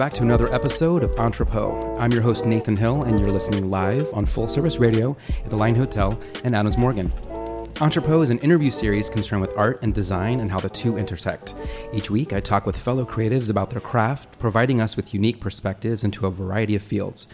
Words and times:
Back 0.00 0.14
to 0.14 0.22
another 0.22 0.50
episode 0.54 1.02
of 1.02 1.14
Entrepot. 1.18 1.84
I'm 2.00 2.10
your 2.10 2.22
host, 2.22 2.46
Nathan 2.46 2.74
Hill, 2.74 3.02
and 3.02 3.20
you're 3.20 3.30
listening 3.30 3.68
live 3.68 4.10
on 4.14 4.24
Full 4.24 4.48
Service 4.48 4.78
Radio 4.78 5.14
at 5.44 5.50
the 5.50 5.58
Line 5.58 5.74
Hotel 5.74 6.18
in 6.42 6.54
Adams 6.54 6.78
Morgan. 6.78 7.12
Entrepot 7.82 8.22
is 8.22 8.30
an 8.30 8.38
interview 8.38 8.70
series 8.70 9.10
concerned 9.10 9.42
with 9.42 9.54
art 9.58 9.82
and 9.82 9.92
design 9.92 10.40
and 10.40 10.50
how 10.50 10.58
the 10.58 10.70
two 10.70 10.96
intersect. 10.96 11.54
Each 11.92 12.10
week, 12.10 12.32
I 12.32 12.40
talk 12.40 12.64
with 12.64 12.78
fellow 12.78 13.04
creatives 13.04 13.50
about 13.50 13.68
their 13.68 13.82
craft, 13.82 14.38
providing 14.38 14.80
us 14.80 14.96
with 14.96 15.12
unique 15.12 15.38
perspectives 15.38 16.02
into 16.02 16.26
a 16.26 16.30
variety 16.30 16.74
of 16.74 16.82
fields. 16.82 17.26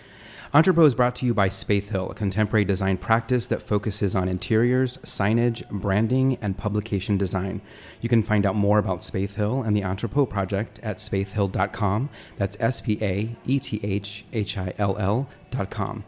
Entrepot 0.55 0.87
is 0.87 0.95
brought 0.95 1.17
to 1.17 1.27
you 1.27 1.35
by 1.35 1.49
Spaeth 1.49 1.89
Hill, 1.89 2.11
a 2.11 2.15
contemporary 2.15 2.65
design 2.65 2.99
practice 2.99 3.49
that 3.49 3.63
focuses 3.63 4.15
on 4.15 4.29
interiors, 4.29 4.97
signage, 4.99 5.69
branding, 5.71 6.39
and 6.41 6.57
publication 6.57 7.19
design. 7.19 7.61
You 8.01 8.09
can 8.09 8.23
find 8.23 8.47
out 8.47 8.55
more 8.55 8.79
about 8.79 9.01
Spaeth 9.01 9.35
Hill 9.35 9.63
and 9.63 9.77
the 9.77 9.83
Entrepot 9.83 10.31
project 10.31 10.79
at 10.85 10.99
spaethhill.com. 10.99 12.11
That's 12.39 12.57
S 12.61 12.81
P 12.81 12.97
A 13.03 13.37
E 13.45 13.59
T 13.59 13.81
H 13.83 14.25
H 14.33 14.57
I 14.57 14.73
L 14.79 14.97
L.com. 14.97 16.05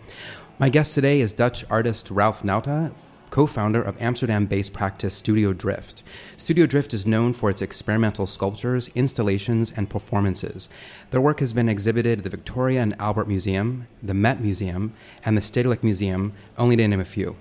My 0.58 0.68
guest 0.68 0.94
today 0.94 1.20
is 1.20 1.32
Dutch 1.32 1.64
artist 1.68 2.10
Ralph 2.10 2.42
Nauta, 2.42 2.94
co 3.30 3.46
founder 3.46 3.82
of 3.82 4.00
Amsterdam 4.00 4.46
based 4.46 4.72
practice 4.72 5.14
Studio 5.14 5.52
Drift. 5.52 6.02
Studio 6.36 6.66
Drift 6.66 6.94
is 6.94 7.06
known 7.06 7.32
for 7.32 7.50
its 7.50 7.62
experimental 7.62 8.26
sculptures, 8.26 8.90
installations, 8.94 9.72
and 9.76 9.90
performances. 9.90 10.68
Their 11.10 11.20
work 11.20 11.40
has 11.40 11.52
been 11.52 11.68
exhibited 11.68 12.18
at 12.18 12.24
the 12.24 12.30
Victoria 12.30 12.82
and 12.82 12.94
Albert 13.00 13.28
Museum, 13.28 13.86
the 14.02 14.14
Met 14.14 14.40
Museum, 14.40 14.94
and 15.24 15.36
the 15.36 15.42
Stedelijk 15.42 15.82
Museum, 15.82 16.32
only 16.56 16.76
to 16.76 16.88
name 16.88 17.00
a 17.00 17.04
few. 17.04 17.36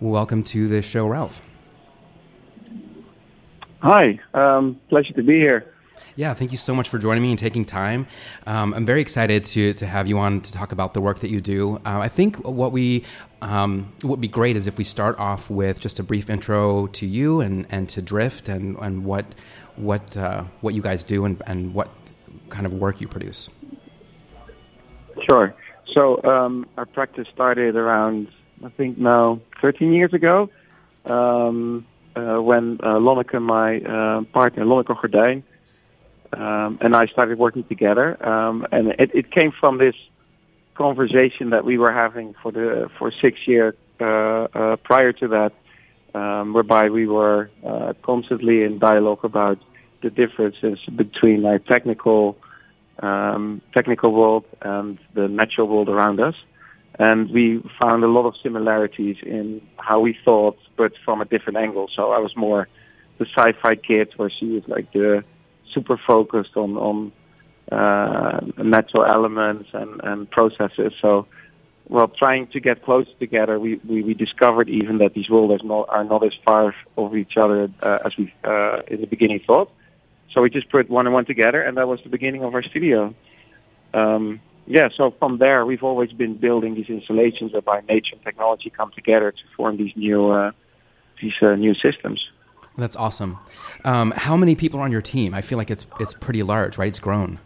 Welcome 0.00 0.42
to 0.44 0.68
the 0.68 0.82
show, 0.82 1.06
Ralph. 1.06 1.40
Hi, 3.80 4.18
um, 4.34 4.80
pleasure 4.88 5.12
to 5.14 5.22
be 5.22 5.34
here. 5.34 5.72
Yeah, 6.16 6.32
thank 6.32 6.50
you 6.50 6.56
so 6.56 6.74
much 6.74 6.88
for 6.88 6.98
joining 6.98 7.22
me 7.22 7.30
and 7.30 7.38
taking 7.38 7.66
time. 7.66 8.06
Um, 8.46 8.72
I'm 8.72 8.86
very 8.86 9.02
excited 9.02 9.44
to, 9.46 9.74
to 9.74 9.86
have 9.86 10.08
you 10.08 10.18
on 10.18 10.40
to 10.40 10.52
talk 10.52 10.72
about 10.72 10.94
the 10.94 11.00
work 11.02 11.18
that 11.20 11.30
you 11.30 11.42
do. 11.42 11.76
Uh, 11.76 12.00
I 12.00 12.08
think 12.08 12.36
what 12.36 12.72
we 12.72 13.04
um, 13.46 13.92
would 14.02 14.20
be 14.20 14.28
great 14.28 14.56
is 14.56 14.66
if 14.66 14.76
we 14.76 14.84
start 14.84 15.18
off 15.20 15.48
with 15.48 15.78
just 15.78 16.00
a 16.00 16.02
brief 16.02 16.28
intro 16.28 16.88
to 16.88 17.06
you 17.06 17.40
and, 17.40 17.66
and 17.70 17.88
to 17.90 18.02
Drift 18.02 18.48
and, 18.48 18.76
and 18.78 19.04
what 19.04 19.24
what 19.76 20.16
uh, 20.16 20.44
what 20.62 20.74
you 20.74 20.82
guys 20.82 21.04
do 21.04 21.24
and, 21.24 21.40
and 21.46 21.72
what 21.72 21.88
kind 22.48 22.66
of 22.66 22.74
work 22.74 23.00
you 23.00 23.06
produce. 23.06 23.48
Sure. 25.28 25.54
So 25.94 26.22
um, 26.24 26.66
our 26.76 26.86
practice 26.86 27.28
started 27.32 27.76
around 27.76 28.28
I 28.64 28.70
think 28.70 28.98
now 28.98 29.40
13 29.60 29.92
years 29.92 30.12
ago 30.12 30.50
um, 31.04 31.86
uh, 32.16 32.42
when 32.42 32.80
uh, 32.82 32.96
Lonneke, 32.96 33.40
my 33.40 33.78
uh, 33.78 34.22
partner, 34.32 34.64
Lonneke 34.64 34.96
Gordijn, 34.96 35.42
um, 36.32 36.78
and 36.80 36.96
I 36.96 37.06
started 37.06 37.38
working 37.38 37.64
together. 37.64 38.26
Um, 38.26 38.66
and 38.72 38.88
it, 38.98 39.10
it 39.14 39.30
came 39.30 39.52
from 39.52 39.78
this 39.78 39.94
conversation 40.76 41.50
that 41.50 41.64
we 41.64 41.78
were 41.78 41.92
having 41.92 42.34
for 42.42 42.52
the 42.52 42.88
for 42.98 43.12
six 43.22 43.38
years 43.46 43.74
uh, 44.00 44.04
uh, 44.04 44.76
prior 44.76 45.12
to 45.12 45.28
that, 45.28 45.52
um, 46.14 46.52
whereby 46.52 46.88
we 46.90 47.06
were 47.06 47.50
uh, 47.66 47.92
constantly 48.02 48.62
in 48.62 48.78
dialogue 48.78 49.24
about 49.24 49.58
the 50.02 50.10
differences 50.10 50.78
between 50.94 51.44
our 51.44 51.58
technical 51.58 52.36
um, 53.00 53.60
technical 53.74 54.12
world 54.12 54.44
and 54.62 54.98
the 55.14 55.28
natural 55.28 55.68
world 55.68 55.88
around 55.88 56.20
us. 56.20 56.34
And 56.98 57.30
we 57.30 57.62
found 57.78 58.04
a 58.04 58.06
lot 58.06 58.26
of 58.26 58.34
similarities 58.42 59.16
in 59.22 59.60
how 59.76 60.00
we 60.00 60.16
thought, 60.24 60.56
but 60.78 60.92
from 61.04 61.20
a 61.20 61.26
different 61.26 61.58
angle. 61.58 61.90
So 61.94 62.12
I 62.12 62.18
was 62.18 62.32
more 62.36 62.68
the 63.18 63.26
sci-fi 63.36 63.76
kid, 63.76 64.08
where 64.16 64.30
she 64.30 64.46
was 64.46 64.62
like 64.66 64.92
the 64.92 65.24
super 65.74 65.98
focused 66.06 66.56
on 66.56 66.76
on 66.76 67.12
uh, 67.70 68.40
natural 68.58 69.04
elements 69.04 69.68
and 69.72 70.00
and 70.04 70.30
processes. 70.30 70.92
So, 71.02 71.26
well, 71.88 72.08
trying 72.08 72.48
to 72.48 72.60
get 72.60 72.84
close 72.84 73.06
together, 73.18 73.58
we, 73.58 73.80
we, 73.88 74.02
we 74.02 74.14
discovered 74.14 74.68
even 74.68 74.98
that 74.98 75.14
these 75.14 75.28
worlds 75.28 75.62
are 75.88 76.04
not 76.04 76.24
as 76.24 76.32
far 76.44 76.74
of 76.96 77.16
each 77.16 77.34
other 77.36 77.68
uh, 77.82 77.98
as 78.04 78.12
we 78.16 78.32
uh, 78.44 78.82
in 78.88 79.00
the 79.00 79.06
beginning 79.06 79.40
thought. 79.46 79.70
So 80.32 80.42
we 80.42 80.50
just 80.50 80.70
put 80.70 80.90
one 80.90 81.06
and 81.06 81.14
one 81.14 81.24
together, 81.24 81.62
and 81.62 81.76
that 81.76 81.88
was 81.88 82.00
the 82.02 82.10
beginning 82.10 82.44
of 82.44 82.54
our 82.54 82.62
studio. 82.62 83.14
Um, 83.94 84.40
yeah, 84.66 84.88
so 84.96 85.14
from 85.18 85.38
there, 85.38 85.64
we've 85.64 85.84
always 85.84 86.12
been 86.12 86.36
building 86.36 86.74
these 86.74 86.88
installations 86.88 87.52
whereby 87.52 87.80
nature 87.88 88.14
and 88.14 88.22
technology 88.22 88.68
come 88.68 88.90
together 88.94 89.30
to 89.30 89.38
form 89.56 89.76
these 89.76 89.92
new 89.96 90.30
uh, 90.30 90.50
these 91.22 91.32
uh, 91.42 91.54
new 91.54 91.74
systems. 91.74 92.20
That's 92.76 92.96
awesome. 92.96 93.38
Um, 93.84 94.12
how 94.14 94.36
many 94.36 94.54
people 94.54 94.80
are 94.80 94.82
on 94.82 94.92
your 94.92 95.00
team? 95.00 95.32
I 95.32 95.40
feel 95.40 95.56
like 95.56 95.70
it's 95.70 95.86
it's 96.00 96.14
pretty 96.14 96.42
large, 96.42 96.76
right? 96.78 96.88
It's 96.88 97.00
grown. 97.00 97.38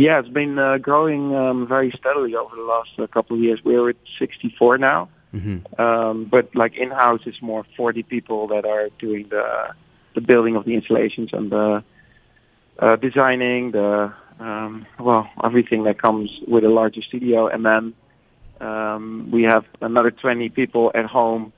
Yeah, 0.00 0.18
it's 0.20 0.30
been 0.30 0.58
uh, 0.58 0.78
growing 0.78 1.34
um, 1.36 1.66
very 1.68 1.92
steadily 1.98 2.34
over 2.34 2.56
the 2.56 2.62
last 2.62 2.88
uh, 2.98 3.06
couple 3.06 3.36
of 3.36 3.42
years. 3.42 3.60
We're 3.62 3.90
at 3.90 3.96
64 4.18 4.78
now, 4.78 5.10
mm-hmm. 5.34 5.78
um, 5.78 6.24
but 6.24 6.48
like 6.56 6.74
in 6.74 6.90
house, 6.90 7.20
it's 7.26 7.42
more 7.42 7.66
40 7.76 8.02
people 8.04 8.48
that 8.48 8.64
are 8.64 8.88
doing 8.98 9.28
the 9.28 9.74
the 10.14 10.22
building 10.22 10.56
of 10.56 10.64
the 10.64 10.74
installations 10.74 11.28
and 11.34 11.52
the 11.52 11.84
uh, 12.78 12.96
designing, 12.96 13.72
the 13.72 14.10
um, 14.38 14.86
well, 14.98 15.28
everything 15.44 15.84
that 15.84 16.00
comes 16.00 16.30
with 16.48 16.64
a 16.64 16.70
larger 16.70 17.02
studio, 17.02 17.48
and 17.48 17.66
then 17.66 17.92
um, 18.66 19.28
we 19.30 19.42
have 19.42 19.66
another 19.82 20.10
20 20.10 20.48
people 20.48 20.90
at 20.94 21.04
home 21.04 21.52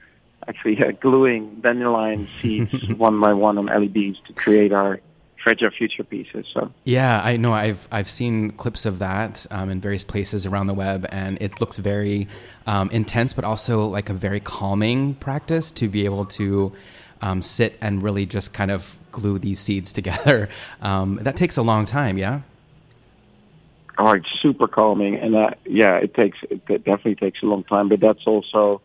actually 0.48 0.82
uh, 0.82 0.90
gluing 1.00 1.60
dandelion 1.60 2.26
seeds 2.26 2.88
one 2.96 3.20
by 3.20 3.32
one 3.32 3.56
on 3.56 3.66
LEDs 3.66 4.18
to 4.26 4.32
create 4.32 4.72
our 4.72 5.00
fragile 5.42 5.70
future 5.70 6.04
pieces. 6.04 6.46
So 6.52 6.72
yeah, 6.84 7.20
I 7.22 7.36
know 7.36 7.52
I've 7.52 7.88
I've 7.90 8.08
seen 8.08 8.50
clips 8.52 8.86
of 8.86 8.98
that 9.00 9.46
um, 9.50 9.70
in 9.70 9.80
various 9.80 10.04
places 10.04 10.46
around 10.46 10.66
the 10.66 10.74
web, 10.74 11.06
and 11.10 11.38
it 11.40 11.60
looks 11.60 11.78
very 11.78 12.28
um, 12.66 12.90
intense, 12.90 13.32
but 13.32 13.44
also 13.44 13.86
like 13.86 14.08
a 14.08 14.14
very 14.14 14.40
calming 14.40 15.14
practice 15.14 15.70
to 15.72 15.88
be 15.88 16.04
able 16.04 16.26
to. 16.26 16.72
Um, 17.24 17.40
sit 17.40 17.78
and 17.80 18.02
really 18.02 18.26
just 18.26 18.52
kind 18.52 18.72
of 18.72 18.98
glue 19.12 19.38
these 19.38 19.60
seeds 19.60 19.92
together. 19.92 20.48
Um, 20.82 21.20
that 21.22 21.36
takes 21.36 21.56
a 21.56 21.62
long 21.62 21.86
time, 21.86 22.18
yeah. 22.18 22.40
Oh, 23.96 24.10
it's 24.10 24.26
super 24.42 24.66
calming, 24.66 25.16
and 25.16 25.34
that 25.34 25.58
yeah, 25.64 25.98
it 25.98 26.14
takes 26.14 26.38
it 26.50 26.66
definitely 26.66 27.14
takes 27.14 27.40
a 27.42 27.46
long 27.46 27.62
time. 27.62 27.88
But 27.88 28.00
that's 28.00 28.26
also, 28.26 28.80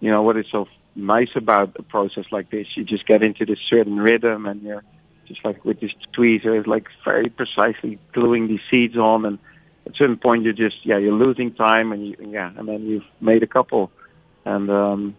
you 0.00 0.10
know, 0.10 0.20
what 0.20 0.36
is 0.36 0.44
so 0.52 0.68
nice 0.94 1.30
about 1.34 1.76
a 1.78 1.82
process 1.82 2.26
like 2.30 2.50
this. 2.50 2.66
You 2.74 2.84
just 2.84 3.06
get 3.06 3.22
into 3.22 3.46
this 3.46 3.58
certain 3.70 3.96
rhythm, 3.96 4.44
and 4.44 4.60
you're 4.60 4.82
just 5.30 5.44
like 5.44 5.64
with 5.64 5.80
this 5.80 5.92
tweezer, 6.16 6.66
like 6.66 6.86
very 7.04 7.28
precisely 7.28 7.98
gluing 8.12 8.48
these 8.48 8.60
seeds 8.68 8.96
on, 8.96 9.24
and 9.24 9.38
at 9.86 9.92
a 9.92 9.96
certain 9.96 10.16
point 10.16 10.42
you're 10.42 10.52
just 10.52 10.84
yeah 10.84 10.98
you're 10.98 11.14
losing 11.14 11.54
time, 11.54 11.92
and 11.92 12.08
you 12.08 12.16
yeah, 12.20 12.50
and 12.56 12.68
then 12.68 12.82
you've 12.82 13.04
made 13.20 13.42
a 13.44 13.46
couple, 13.46 13.92
and 14.44 14.68
um, 14.70 15.16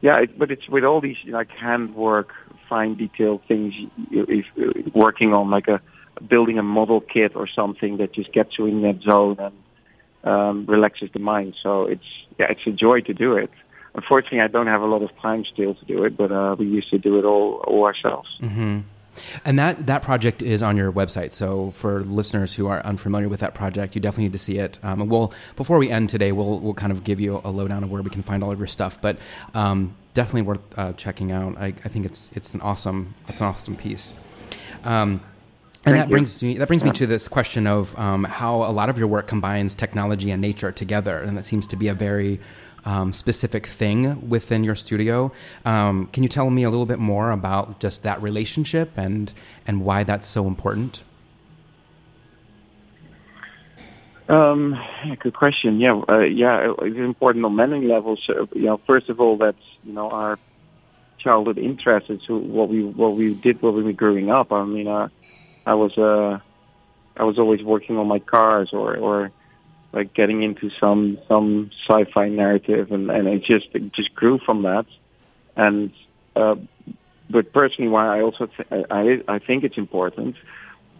yeah, 0.00 0.22
it, 0.22 0.36
but 0.36 0.50
it's 0.50 0.68
with 0.68 0.82
all 0.82 1.00
these 1.00 1.16
like 1.28 1.50
handwork, 1.50 2.30
fine 2.68 2.96
detail 2.96 3.40
things, 3.46 3.72
you, 4.10 4.26
if 4.28 4.92
working 4.92 5.32
on 5.32 5.50
like 5.50 5.68
a 5.68 5.80
building 6.20 6.58
a 6.58 6.62
model 6.62 7.00
kit 7.00 7.36
or 7.36 7.48
something 7.48 7.98
that 7.98 8.12
just 8.12 8.32
gets 8.32 8.58
you 8.58 8.66
in 8.66 8.82
that 8.82 9.00
zone 9.08 9.36
and 9.38 9.54
um, 10.24 10.66
relaxes 10.66 11.10
the 11.12 11.20
mind. 11.20 11.54
So 11.62 11.84
it's 11.84 12.10
yeah, 12.40 12.46
it's 12.50 12.66
a 12.66 12.72
joy 12.72 13.02
to 13.02 13.14
do 13.14 13.36
it 13.36 13.50
unfortunately, 13.94 14.40
I 14.40 14.48
don't 14.48 14.66
have 14.66 14.82
a 14.82 14.86
lot 14.86 15.02
of 15.02 15.10
time 15.20 15.44
still 15.52 15.74
to 15.74 15.84
do 15.84 16.04
it, 16.04 16.16
but 16.16 16.32
uh, 16.32 16.56
we 16.58 16.66
used 16.66 16.90
to 16.90 16.98
do 16.98 17.18
it 17.18 17.24
all, 17.24 17.62
all 17.66 17.84
ourselves. 17.84 18.28
Mm-hmm. 18.40 18.80
And 19.44 19.58
that, 19.58 19.86
that 19.86 20.02
project 20.02 20.42
is 20.42 20.62
on 20.62 20.76
your 20.76 20.92
website. 20.92 21.32
So 21.32 21.72
for 21.72 22.02
listeners 22.04 22.54
who 22.54 22.66
are 22.66 22.84
unfamiliar 22.84 23.28
with 23.28 23.40
that 23.40 23.54
project, 23.54 23.94
you 23.94 24.00
definitely 24.00 24.24
need 24.24 24.32
to 24.32 24.38
see 24.38 24.58
it. 24.58 24.78
Um, 24.82 25.08
we'll 25.08 25.32
before 25.56 25.78
we 25.78 25.90
end 25.90 26.10
today, 26.10 26.32
we'll 26.32 26.60
we'll 26.60 26.74
kind 26.74 26.92
of 26.92 27.04
give 27.04 27.20
you 27.20 27.40
a 27.44 27.50
lowdown 27.50 27.84
of 27.84 27.90
where 27.90 28.02
we 28.02 28.10
can 28.10 28.22
find 28.22 28.42
all 28.42 28.52
of 28.52 28.58
your 28.58 28.66
stuff. 28.66 29.00
But 29.00 29.18
um, 29.54 29.96
definitely 30.14 30.42
worth 30.42 30.78
uh, 30.78 30.92
checking 30.94 31.32
out. 31.32 31.56
I, 31.58 31.66
I 31.66 31.88
think 31.88 32.06
it's 32.06 32.30
it's 32.34 32.54
an 32.54 32.60
awesome 32.60 33.14
it's 33.28 33.40
an 33.40 33.46
awesome 33.46 33.76
piece. 33.76 34.12
Um, 34.84 35.20
and 35.84 35.96
Thank 35.96 35.96
that 35.96 36.08
you. 36.08 36.12
brings 36.12 36.42
me 36.42 36.58
that 36.58 36.68
brings 36.68 36.84
me 36.84 36.92
to 36.92 37.06
this 37.06 37.26
question 37.28 37.66
of 37.66 37.98
um, 37.98 38.24
how 38.24 38.56
a 38.62 38.70
lot 38.70 38.88
of 38.88 38.98
your 38.98 39.08
work 39.08 39.26
combines 39.26 39.74
technology 39.74 40.30
and 40.30 40.40
nature 40.40 40.70
together, 40.70 41.18
and 41.18 41.36
that 41.36 41.44
seems 41.44 41.66
to 41.68 41.76
be 41.76 41.88
a 41.88 41.94
very 41.94 42.40
um, 42.84 43.12
specific 43.12 43.66
thing 43.66 44.28
within 44.28 44.64
your 44.64 44.74
studio. 44.74 45.32
Um, 45.64 46.06
can 46.12 46.22
you 46.22 46.28
tell 46.28 46.50
me 46.50 46.62
a 46.62 46.70
little 46.70 46.86
bit 46.86 46.98
more 46.98 47.30
about 47.30 47.80
just 47.80 48.02
that 48.02 48.20
relationship 48.22 48.90
and 48.96 49.32
and 49.66 49.84
why 49.84 50.04
that's 50.04 50.26
so 50.26 50.46
important? 50.46 51.02
Um, 54.28 54.80
yeah, 55.04 55.14
good 55.16 55.34
question. 55.34 55.80
Yeah, 55.80 56.00
uh, 56.08 56.20
yeah, 56.20 56.72
it's 56.80 56.96
important 56.96 57.44
on 57.44 57.56
many 57.56 57.86
levels. 57.86 58.20
Uh, 58.28 58.46
you 58.54 58.62
know, 58.62 58.80
first 58.86 59.08
of 59.08 59.20
all, 59.20 59.36
that's 59.36 59.58
you 59.84 59.92
know 59.92 60.10
our 60.10 60.38
childhood 61.18 61.58
interests. 61.58 62.08
It's 62.08 62.28
what 62.28 62.68
we 62.68 62.84
what 62.84 63.16
we 63.16 63.34
did 63.34 63.60
when 63.60 63.74
we 63.74 63.82
were 63.82 63.92
growing 63.92 64.30
up. 64.30 64.52
I 64.52 64.64
mean, 64.64 64.88
uh, 64.88 65.08
I 65.66 65.74
was 65.74 65.96
uh, 65.98 66.38
I 67.16 67.24
was 67.24 67.38
always 67.38 67.62
working 67.62 67.98
on 67.98 68.06
my 68.06 68.20
cars 68.20 68.70
or 68.72 68.96
or 68.96 69.30
like 69.92 70.14
getting 70.14 70.42
into 70.42 70.70
some 70.80 71.18
some 71.28 71.70
sci-fi 71.88 72.28
narrative, 72.28 72.90
and 72.90 73.10
and 73.10 73.28
it 73.28 73.44
just 73.44 73.66
it 73.74 73.92
just 73.94 74.14
grew 74.14 74.38
from 74.44 74.62
that. 74.62 74.86
And 75.56 75.92
uh, 76.34 76.54
but 77.30 77.52
personally, 77.52 77.90
why 77.90 78.18
I 78.18 78.22
also 78.22 78.46
th- 78.46 78.86
I 78.90 79.18
I 79.28 79.38
think 79.38 79.64
it's 79.64 79.78
important 79.78 80.36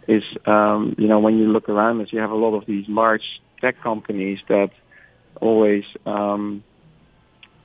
is 0.07 0.23
um, 0.45 0.95
you 0.97 1.07
know 1.07 1.19
when 1.19 1.37
you 1.37 1.45
look 1.45 1.69
around 1.69 2.01
us, 2.01 2.09
you 2.11 2.19
have 2.19 2.31
a 2.31 2.35
lot 2.35 2.55
of 2.55 2.65
these 2.65 2.85
large 2.87 3.23
tech 3.61 3.81
companies 3.81 4.39
that 4.49 4.69
always 5.41 5.83
um, 6.05 6.63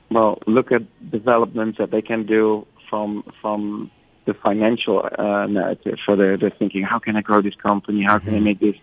well 0.09 0.39
look 0.47 0.71
at 0.71 0.81
developments 1.11 1.77
that 1.77 1.91
they 1.91 2.01
can 2.01 2.25
do 2.25 2.65
from 2.89 3.23
from 3.41 3.91
the 4.25 4.33
financial 4.33 5.03
uh, 5.17 5.45
narrative. 5.47 5.97
So 6.05 6.15
they're 6.15 6.37
they're 6.37 6.57
thinking, 6.57 6.83
how 6.83 6.99
can 6.99 7.15
I 7.15 7.21
grow 7.21 7.41
this 7.41 7.55
company? 7.55 8.03
How 8.07 8.19
can 8.19 8.35
I 8.35 8.39
make 8.39 8.59
this 8.59 8.75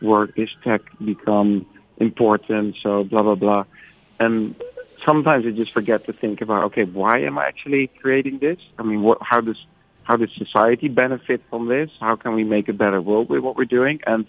work? 0.00 0.34
This 0.36 0.50
tech 0.64 0.80
become 1.04 1.66
important? 1.98 2.76
So 2.82 3.04
blah 3.04 3.22
blah 3.22 3.34
blah, 3.34 3.64
and 4.20 4.54
sometimes 5.06 5.44
they 5.44 5.52
just 5.52 5.72
forget 5.72 6.06
to 6.06 6.12
think 6.12 6.40
about 6.40 6.64
okay, 6.64 6.84
why 6.84 7.20
am 7.20 7.38
I 7.38 7.46
actually 7.46 7.90
creating 8.00 8.38
this? 8.38 8.58
I 8.78 8.82
mean, 8.82 9.02
what 9.02 9.18
how 9.20 9.40
does 9.40 9.58
how 10.04 10.16
does 10.16 10.30
society 10.36 10.88
benefit 10.88 11.42
from 11.50 11.68
this? 11.68 11.90
How 12.00 12.16
can 12.16 12.34
we 12.34 12.44
make 12.44 12.68
a 12.68 12.72
better 12.72 13.00
world 13.00 13.28
with 13.28 13.40
what 13.40 13.56
we're 13.56 13.64
doing? 13.64 14.00
And 14.06 14.26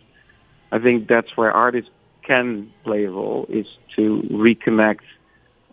I 0.71 0.79
think 0.79 1.07
that's 1.07 1.35
where 1.35 1.51
artists 1.51 1.89
can 2.23 2.71
play 2.83 3.05
a 3.05 3.11
role 3.11 3.45
is 3.49 3.65
to 3.95 4.21
reconnect 4.31 5.01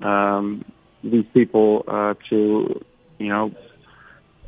um, 0.02 0.64
these 1.02 1.24
people 1.32 1.84
uh, 1.86 2.14
to, 2.28 2.84
you 3.18 3.28
know, 3.28 3.52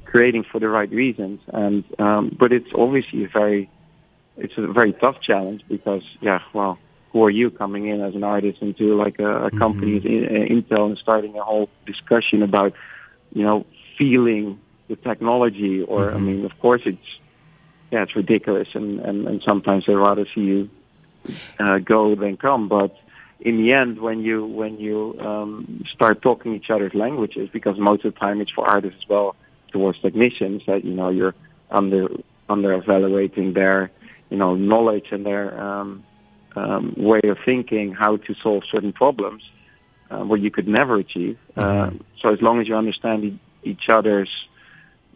creating 0.04 0.44
for 0.50 0.58
the 0.58 0.68
right 0.68 0.90
reasons. 0.90 1.40
And 1.52 1.84
um, 1.98 2.36
but 2.38 2.52
it's 2.52 2.70
obviously 2.74 3.24
a 3.24 3.28
very, 3.28 3.70
it's 4.36 4.54
a 4.56 4.66
very 4.66 4.92
tough 4.94 5.16
challenge 5.22 5.62
because 5.68 6.02
yeah, 6.20 6.40
well, 6.52 6.78
who 7.12 7.22
are 7.24 7.30
you 7.30 7.50
coming 7.50 7.86
in 7.86 8.00
as 8.00 8.14
an 8.14 8.24
artist 8.24 8.58
into 8.62 8.96
like 8.96 9.18
a, 9.18 9.46
a 9.46 9.50
company 9.50 9.98
as 9.98 10.04
in, 10.04 10.24
uh, 10.24 10.54
Intel 10.54 10.86
and 10.86 10.98
starting 10.98 11.36
a 11.36 11.42
whole 11.42 11.68
discussion 11.86 12.42
about, 12.42 12.72
you 13.34 13.42
know, 13.42 13.66
feeling 13.98 14.58
the 14.88 14.96
technology? 14.96 15.82
Or 15.82 16.12
I 16.12 16.18
mean, 16.18 16.44
of 16.44 16.58
course, 16.58 16.82
it's 16.86 16.98
yeah, 17.90 18.04
it's 18.04 18.16
ridiculous, 18.16 18.68
and 18.74 19.00
and, 19.00 19.28
and 19.28 19.42
sometimes 19.44 19.84
they 19.86 19.94
rather 19.94 20.26
see 20.34 20.40
you 20.40 20.70
uh, 21.60 21.78
go 21.78 22.14
than 22.14 22.38
come. 22.38 22.68
But 22.68 22.96
in 23.40 23.58
the 23.58 23.72
end, 23.72 24.00
when 24.00 24.22
you 24.22 24.46
when 24.46 24.78
you 24.78 25.18
um, 25.20 25.84
start 25.94 26.22
talking 26.22 26.54
each 26.54 26.70
other's 26.70 26.94
languages, 26.94 27.50
because 27.52 27.78
most 27.78 28.04
of 28.06 28.14
the 28.14 28.20
time 28.20 28.40
it's 28.40 28.50
for 28.50 28.66
artists 28.66 29.00
as 29.02 29.08
well 29.08 29.36
towards 29.70 30.00
technicians 30.00 30.62
that 30.66 30.84
you 30.84 30.94
know 30.94 31.10
you're 31.10 31.34
under 31.70 32.08
under 32.48 32.72
evaluating 32.72 33.52
their 33.52 33.90
you 34.30 34.38
know 34.38 34.54
knowledge 34.54 35.06
and 35.10 35.26
their 35.26 35.60
um, 35.60 36.02
um, 36.56 36.94
way 36.96 37.20
of 37.24 37.38
thinking, 37.44 37.92
how 37.92 38.16
to 38.16 38.34
solve 38.42 38.62
certain 38.70 38.92
problems, 38.92 39.42
uh, 40.10 40.18
what 40.18 40.40
you 40.40 40.50
could 40.50 40.68
never 40.68 40.96
achieve. 40.96 41.38
Uh, 41.56 41.90
so 42.20 42.32
as 42.32 42.40
long 42.40 42.60
as 42.60 42.68
you 42.68 42.76
understand 42.76 43.24
e- 43.24 43.40
each 43.62 43.88
other's 43.88 44.30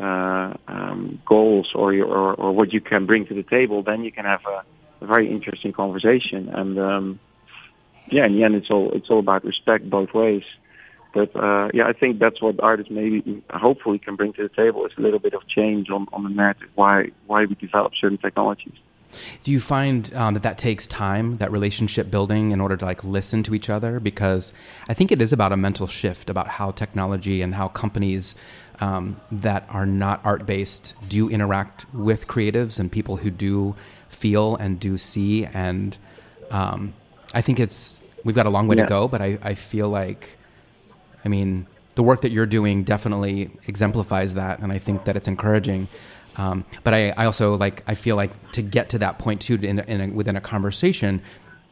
uh, 0.01 0.55
um, 0.69 1.21
goals 1.27 1.71
or, 1.75 1.93
your, 1.93 2.07
or 2.07 2.35
or 2.35 2.53
what 2.53 2.73
you 2.73 2.81
can 2.81 3.07
bring 3.07 3.27
to 3.27 3.35
the 3.35 3.43
table, 3.43 3.83
then 3.83 4.05
you 4.05 4.13
can 4.13 4.25
have 4.25 4.41
a, 4.47 5.05
a 5.05 5.07
very 5.07 5.31
interesting 5.31 5.73
conversation. 5.73 6.49
And 6.49 6.79
um, 6.79 7.21
yeah, 8.11 8.27
in 8.27 8.37
the 8.37 8.45
end, 8.45 8.55
it's 8.55 8.71
all 8.71 8.91
it's 8.93 9.09
all 9.11 9.21
about 9.21 9.45
respect 9.45 9.89
both 9.89 10.13
ways. 10.15 10.43
But 11.15 11.35
uh, 11.35 11.69
yeah, 11.73 11.85
I 11.87 11.95
think 11.95 12.19
that's 12.19 12.43
what 12.43 12.57
artists 12.61 12.91
maybe 12.91 13.43
hopefully 13.49 13.99
can 13.99 14.17
bring 14.17 14.35
to 14.35 14.43
the 14.43 14.55
table 14.55 14.85
is 14.85 14.93
a 14.99 15.01
little 15.01 15.19
bit 15.19 15.33
of 15.33 15.49
change 15.49 15.89
on, 15.89 16.07
on 16.13 16.25
the 16.25 16.31
narrative 16.31 16.69
why 16.75 17.07
why 17.27 17.47
we 17.47 17.55
develop 17.55 17.93
certain 17.99 18.19
technologies. 18.19 18.75
Do 19.43 19.53
you 19.53 19.61
find 19.61 20.13
um, 20.15 20.35
that 20.35 20.43
that 20.43 20.59
takes 20.59 20.87
time, 20.87 21.35
that 21.35 21.51
relationship 21.53 22.11
building, 22.11 22.51
in 22.51 22.61
order 22.61 22.77
to 22.77 22.85
like 22.85 23.05
listen 23.05 23.43
to 23.45 23.55
each 23.55 23.71
other? 23.71 24.01
Because 24.01 24.53
I 24.89 24.95
think 24.95 25.13
it 25.13 25.21
is 25.23 25.33
about 25.33 25.53
a 25.53 25.57
mental 25.57 25.87
shift 25.87 26.31
about 26.31 26.49
how 26.49 26.71
technology 26.71 27.43
and 27.43 27.55
how 27.55 27.69
companies 27.69 28.35
um, 28.81 29.21
that 29.33 29.67
are 29.71 29.87
not 29.87 30.21
art 30.25 30.47
based 30.47 30.95
do 31.09 31.29
interact 31.29 31.87
with 31.95 32.27
creatives 32.27 32.79
and 32.79 32.91
people 32.93 33.17
who 33.17 33.31
do 33.31 33.75
feel 34.09 34.57
and 34.57 34.79
do 34.79 34.99
see. 34.99 35.47
And 35.47 35.97
um, 36.51 36.93
I 37.35 37.43
think 37.43 37.59
it's 37.61 38.01
we've 38.25 38.37
got 38.37 38.47
a 38.47 38.51
long 38.51 38.69
way 38.69 38.77
Yeah. 38.77 38.85
to 38.85 38.89
go, 38.89 39.09
but 39.09 39.21
I, 39.23 39.39
I 39.43 39.55
feel 39.55 39.89
like, 39.89 40.37
I 41.25 41.29
mean, 41.29 41.67
the 41.95 42.03
work 42.03 42.21
that 42.21 42.31
you're 42.31 42.45
doing 42.47 42.83
definitely 42.83 43.51
exemplifies 43.67 44.35
that, 44.35 44.59
and 44.59 44.71
I 44.71 44.79
think 44.79 45.05
that 45.05 45.17
it's 45.17 45.29
encouraging. 45.29 45.89
Um, 46.37 46.65
but 46.85 46.95
I, 46.95 47.11
I 47.11 47.25
also 47.25 47.57
like 47.57 47.83
I 47.87 47.95
feel 47.95 48.17
like 48.17 48.53
to 48.53 48.63
get 48.63 48.89
to 48.91 48.99
that 48.99 49.19
point 49.19 49.41
too 49.41 49.55
in, 49.55 49.79
in 49.81 50.01
a, 50.01 50.09
within 50.13 50.37
a 50.37 50.41
conversation 50.41 51.23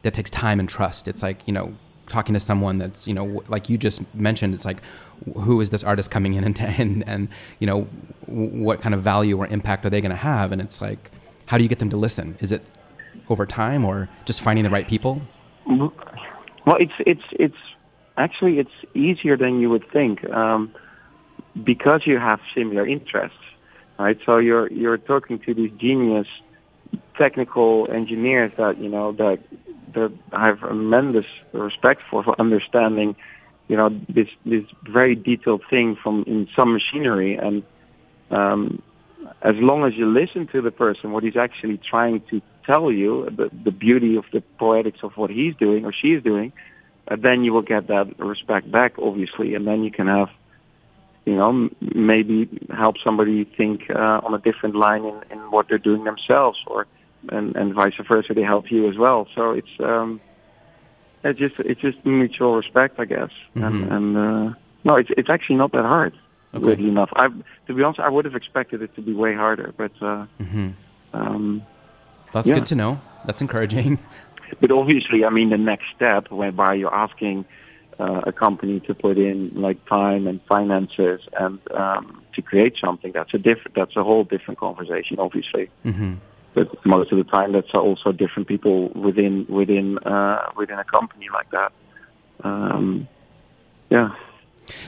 that 0.01 0.13
takes 0.13 0.31
time 0.31 0.59
and 0.59 0.67
trust. 0.67 1.07
It's 1.07 1.21
like 1.21 1.41
you 1.45 1.53
know 1.53 1.75
talking 2.07 2.33
to 2.33 2.39
someone 2.39 2.77
that's 2.77 3.07
you 3.07 3.13
know 3.13 3.43
like 3.47 3.69
you 3.69 3.77
just 3.77 4.01
mentioned. 4.15 4.53
It's 4.53 4.65
like 4.65 4.81
who 5.35 5.61
is 5.61 5.69
this 5.69 5.83
artist 5.83 6.11
coming 6.11 6.33
in 6.33 6.43
and 6.43 6.59
and, 6.79 7.07
and 7.07 7.29
you 7.59 7.67
know 7.67 7.81
what 8.25 8.81
kind 8.81 8.95
of 8.95 9.01
value 9.03 9.37
or 9.37 9.47
impact 9.47 9.85
are 9.85 9.89
they 9.89 10.01
going 10.01 10.11
to 10.11 10.15
have? 10.15 10.51
And 10.51 10.61
it's 10.61 10.81
like 10.81 11.11
how 11.47 11.57
do 11.57 11.63
you 11.63 11.69
get 11.69 11.79
them 11.79 11.89
to 11.91 11.97
listen? 11.97 12.37
Is 12.39 12.51
it 12.51 12.65
over 13.29 13.45
time 13.45 13.85
or 13.85 14.09
just 14.25 14.41
finding 14.41 14.63
the 14.63 14.69
right 14.69 14.87
people? 14.87 15.21
Well, 15.67 16.77
it's 16.79 16.93
it's 16.99 17.23
it's 17.31 17.57
actually 18.17 18.59
it's 18.59 18.71
easier 18.93 19.37
than 19.37 19.59
you 19.59 19.69
would 19.69 19.89
think 19.91 20.27
um, 20.29 20.73
because 21.63 22.01
you 22.05 22.17
have 22.17 22.39
similar 22.55 22.87
interests, 22.87 23.37
right? 23.97 24.17
So 24.25 24.37
you're 24.37 24.71
you're 24.71 24.97
talking 24.97 25.39
to 25.39 25.53
these 25.53 25.71
genius 25.77 26.27
technical 27.17 27.87
engineers 27.91 28.51
that 28.57 28.77
you 28.79 28.89
know 28.89 29.11
that 29.13 29.39
that 29.93 30.11
I 30.31 30.49
have 30.49 30.59
tremendous 30.59 31.25
respect 31.53 32.01
for 32.09 32.23
for 32.23 32.39
understanding, 32.39 33.15
you 33.67 33.77
know, 33.77 33.89
this 33.89 34.27
this 34.45 34.63
very 34.91 35.15
detailed 35.15 35.63
thing 35.69 35.97
from 36.01 36.23
in 36.27 36.47
some 36.57 36.73
machinery 36.73 37.35
and. 37.35 37.63
Um, 38.31 38.81
as 39.41 39.53
long 39.55 39.85
as 39.85 39.93
you 39.95 40.05
listen 40.07 40.47
to 40.51 40.61
the 40.61 40.71
person, 40.71 41.11
what 41.11 41.23
he's 41.23 41.37
actually 41.37 41.79
trying 41.89 42.21
to 42.29 42.41
tell 42.65 42.91
you, 42.91 43.25
the, 43.25 43.49
the 43.63 43.71
beauty 43.71 44.15
of 44.15 44.25
the 44.33 44.41
poetics 44.59 44.99
of 45.03 45.13
what 45.15 45.29
he's 45.29 45.55
doing 45.55 45.85
or 45.85 45.93
she's 45.93 46.21
doing, 46.23 46.51
uh, 47.07 47.15
then 47.15 47.43
you 47.43 47.53
will 47.53 47.61
get 47.61 47.87
that 47.87 48.17
respect 48.19 48.71
back, 48.71 48.93
obviously, 48.97 49.55
and 49.55 49.67
then 49.67 49.83
you 49.83 49.91
can 49.91 50.07
have, 50.07 50.29
you 51.25 51.35
know, 51.35 51.69
maybe 51.95 52.47
help 52.75 52.95
somebody 53.03 53.45
think 53.57 53.89
uh, 53.89 54.21
on 54.23 54.33
a 54.33 54.39
different 54.39 54.75
line 54.75 55.03
in, 55.05 55.21
in 55.31 55.39
what 55.51 55.67
they're 55.67 55.77
doing 55.79 56.03
themselves, 56.03 56.59
or 56.67 56.85
and, 57.29 57.55
and 57.55 57.73
vice 57.73 57.93
versa, 58.07 58.33
they 58.33 58.43
help 58.43 58.65
you 58.71 58.87
as 58.89 58.97
well. 58.97 59.27
So 59.35 59.51
it's 59.51 59.67
um, 59.79 60.21
it's 61.23 61.39
just 61.39 61.55
it's 61.59 61.81
just 61.81 62.05
mutual 62.05 62.55
respect, 62.55 62.99
I 62.99 63.05
guess, 63.05 63.31
and 63.55 63.91
and 63.91 64.17
uh, 64.17 64.53
no, 64.83 64.95
it's 64.97 65.09
it's 65.17 65.29
actually 65.29 65.55
not 65.57 65.71
that 65.71 65.83
hard. 65.85 66.13
Okay. 66.53 66.63
Weirdly 66.63 66.87
enough, 66.89 67.09
I 67.15 67.27
to 67.67 67.73
be 67.73 67.81
honest, 67.83 67.99
I 67.99 68.09
would 68.09 68.25
have 68.25 68.35
expected 68.35 68.81
it 68.81 68.95
to 68.95 69.01
be 69.01 69.13
way 69.13 69.33
harder, 69.33 69.73
but 69.75 69.91
uh, 70.01 70.25
um, 71.13 71.63
That's 72.33 72.47
Yeah. 72.47 72.55
good 72.55 72.65
to 72.67 72.75
know. 72.75 73.01
That's 73.25 73.41
encouraging. 73.41 73.97
but 74.61 74.71
obviously, 74.71 75.25
I 75.25 75.29
mean, 75.31 75.49
the 75.49 75.57
next 75.57 75.85
step, 75.95 76.31
whereby 76.31 76.75
you're 76.75 76.93
asking 76.93 77.45
uh, 77.99 78.21
a 78.25 78.31
company 78.31 78.79
to 78.81 78.93
put 78.93 79.17
in 79.17 79.51
like 79.55 79.83
time 79.87 80.27
and 80.27 80.41
finances 80.49 81.21
and 81.39 81.59
um, 81.71 82.23
to 82.35 82.41
create 82.41 82.75
something, 82.83 83.11
that's 83.13 83.33
a 83.33 83.37
different, 83.37 83.75
that's 83.75 83.95
a 83.95 84.03
whole 84.03 84.23
different 84.23 84.59
conversation, 84.59 85.17
obviously. 85.19 85.69
hmm 85.83 86.15
But 86.53 86.67
most 86.85 87.11
of 87.11 87.17
the 87.17 87.23
time, 87.23 87.53
that's 87.53 87.73
also 87.73 88.11
different 88.11 88.47
people 88.47 88.89
within 88.89 89.45
within 89.49 89.97
uh, 89.99 90.51
within 90.55 90.79
a 90.79 90.85
company 90.85 91.27
like 91.33 91.49
that. 91.51 91.71
Um, 92.43 93.07
yeah. 93.89 94.09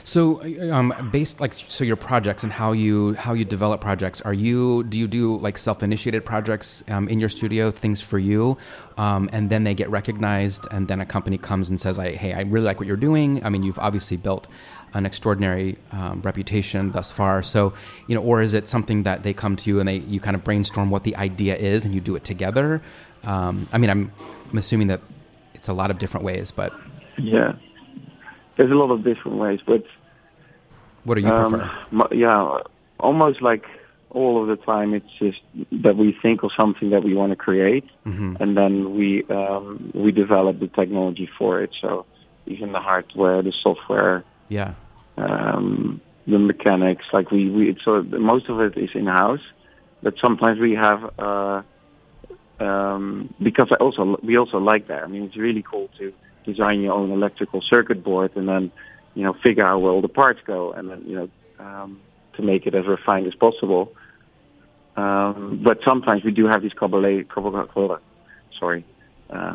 So, 0.04 0.42
um, 0.72 1.10
based 1.12 1.40
like 1.40 1.52
so, 1.52 1.84
your 1.84 1.96
projects 1.96 2.42
and 2.42 2.52
how 2.52 2.72
you 2.72 3.14
how 3.14 3.34
you 3.34 3.44
develop 3.44 3.80
projects. 3.80 4.20
Are 4.22 4.34
you 4.34 4.84
do 4.84 4.98
you 4.98 5.06
do 5.06 5.38
like 5.38 5.58
self 5.58 5.82
initiated 5.82 6.24
projects 6.24 6.82
um, 6.88 7.08
in 7.08 7.20
your 7.20 7.28
studio, 7.28 7.70
things 7.70 8.00
for 8.00 8.18
you, 8.18 8.58
um, 8.96 9.28
and 9.32 9.50
then 9.50 9.64
they 9.64 9.74
get 9.74 9.90
recognized, 9.90 10.66
and 10.70 10.88
then 10.88 11.00
a 11.00 11.06
company 11.06 11.38
comes 11.38 11.70
and 11.70 11.80
says, 11.80 11.98
"I 11.98 12.12
hey, 12.12 12.32
I 12.32 12.42
really 12.42 12.66
like 12.66 12.80
what 12.80 12.86
you're 12.86 12.96
doing." 12.96 13.44
I 13.44 13.48
mean, 13.50 13.62
you've 13.62 13.78
obviously 13.78 14.16
built 14.16 14.48
an 14.94 15.06
extraordinary 15.06 15.76
um, 15.92 16.22
reputation 16.22 16.90
thus 16.90 17.12
far. 17.12 17.42
So, 17.42 17.74
you 18.06 18.14
know, 18.14 18.22
or 18.22 18.40
is 18.42 18.54
it 18.54 18.68
something 18.68 19.02
that 19.02 19.22
they 19.22 19.34
come 19.34 19.56
to 19.56 19.70
you 19.70 19.80
and 19.80 19.88
they 19.88 19.98
you 19.98 20.20
kind 20.20 20.34
of 20.34 20.44
brainstorm 20.44 20.90
what 20.90 21.04
the 21.04 21.14
idea 21.16 21.56
is 21.56 21.84
and 21.84 21.94
you 21.94 22.00
do 22.00 22.16
it 22.16 22.24
together? 22.24 22.82
Um, 23.24 23.68
I 23.72 23.78
mean, 23.78 23.90
I'm 23.90 24.12
I'm 24.50 24.58
assuming 24.58 24.88
that 24.88 25.00
it's 25.54 25.68
a 25.68 25.72
lot 25.72 25.90
of 25.90 25.98
different 25.98 26.24
ways, 26.24 26.50
but 26.50 26.72
Yeah, 27.18 27.56
there's 28.58 28.70
a 28.70 28.74
lot 28.74 28.90
of 28.90 29.04
different 29.04 29.38
ways, 29.38 29.60
but 29.66 29.84
what 31.04 31.14
do 31.14 31.22
you 31.22 31.28
um, 31.28 31.50
prefer? 31.50 32.14
yeah, 32.14 32.58
almost 33.00 33.40
like 33.40 33.64
all 34.10 34.42
of 34.42 34.48
the 34.48 34.62
time, 34.64 34.94
it's 34.94 35.06
just 35.18 35.38
that 35.84 35.96
we 35.96 36.16
think 36.20 36.42
of 36.42 36.50
something 36.56 36.90
that 36.90 37.04
we 37.04 37.14
want 37.14 37.30
to 37.30 37.36
create, 37.36 37.84
hmm 38.04 38.34
and 38.40 38.56
then 38.56 38.94
we 38.96 39.24
um, 39.30 39.90
we 39.94 40.12
develop 40.12 40.58
the 40.60 40.68
technology 40.68 41.28
for 41.38 41.62
it. 41.62 41.70
So 41.80 42.04
even 42.46 42.72
the 42.72 42.80
hardware, 42.80 43.42
the 43.42 43.52
software, 43.62 44.24
Yeah. 44.48 44.74
um, 45.16 46.00
the 46.26 46.38
mechanics. 46.38 47.04
Like 47.12 47.30
we, 47.30 47.50
we 47.50 47.70
it's 47.70 47.84
sort 47.84 47.98
of, 48.00 48.10
most 48.20 48.48
of 48.48 48.60
it 48.60 48.76
is 48.76 48.90
in 48.94 49.06
house, 49.06 49.44
but 50.02 50.14
sometimes 50.20 50.58
we 50.58 50.72
have 50.74 51.00
uh, 51.18 51.62
um, 52.60 53.32
because 53.42 53.68
I 53.70 53.76
also 53.76 54.18
we 54.22 54.36
also 54.36 54.58
like 54.58 54.88
that. 54.88 55.04
I 55.04 55.06
mean, 55.06 55.24
it's 55.24 55.36
really 55.36 55.62
cool 55.62 55.88
to 55.98 56.12
design 56.50 56.80
your 56.80 56.94
own 57.00 57.10
electrical 57.10 57.60
circuit 57.72 58.02
board 58.08 58.30
and 58.38 58.46
then 58.52 58.64
you 59.14 59.24
know 59.24 59.34
figure 59.46 59.66
out 59.68 59.78
where 59.82 59.92
all 59.94 60.02
the 60.08 60.16
parts 60.22 60.40
go, 60.46 60.72
and 60.76 60.84
then 60.90 61.00
you 61.10 61.16
know 61.18 61.28
um, 61.64 62.00
to 62.36 62.40
make 62.50 62.62
it 62.68 62.74
as 62.74 62.84
refined 62.86 63.26
as 63.26 63.34
possible. 63.34 63.84
Um, 64.96 65.60
but 65.68 65.78
sometimes 65.88 66.20
we 66.24 66.32
do 66.32 66.44
have 66.52 66.60
these 66.62 66.72
collabora- 66.72 68.00
sorry, 68.58 68.84
uh, 69.30 69.54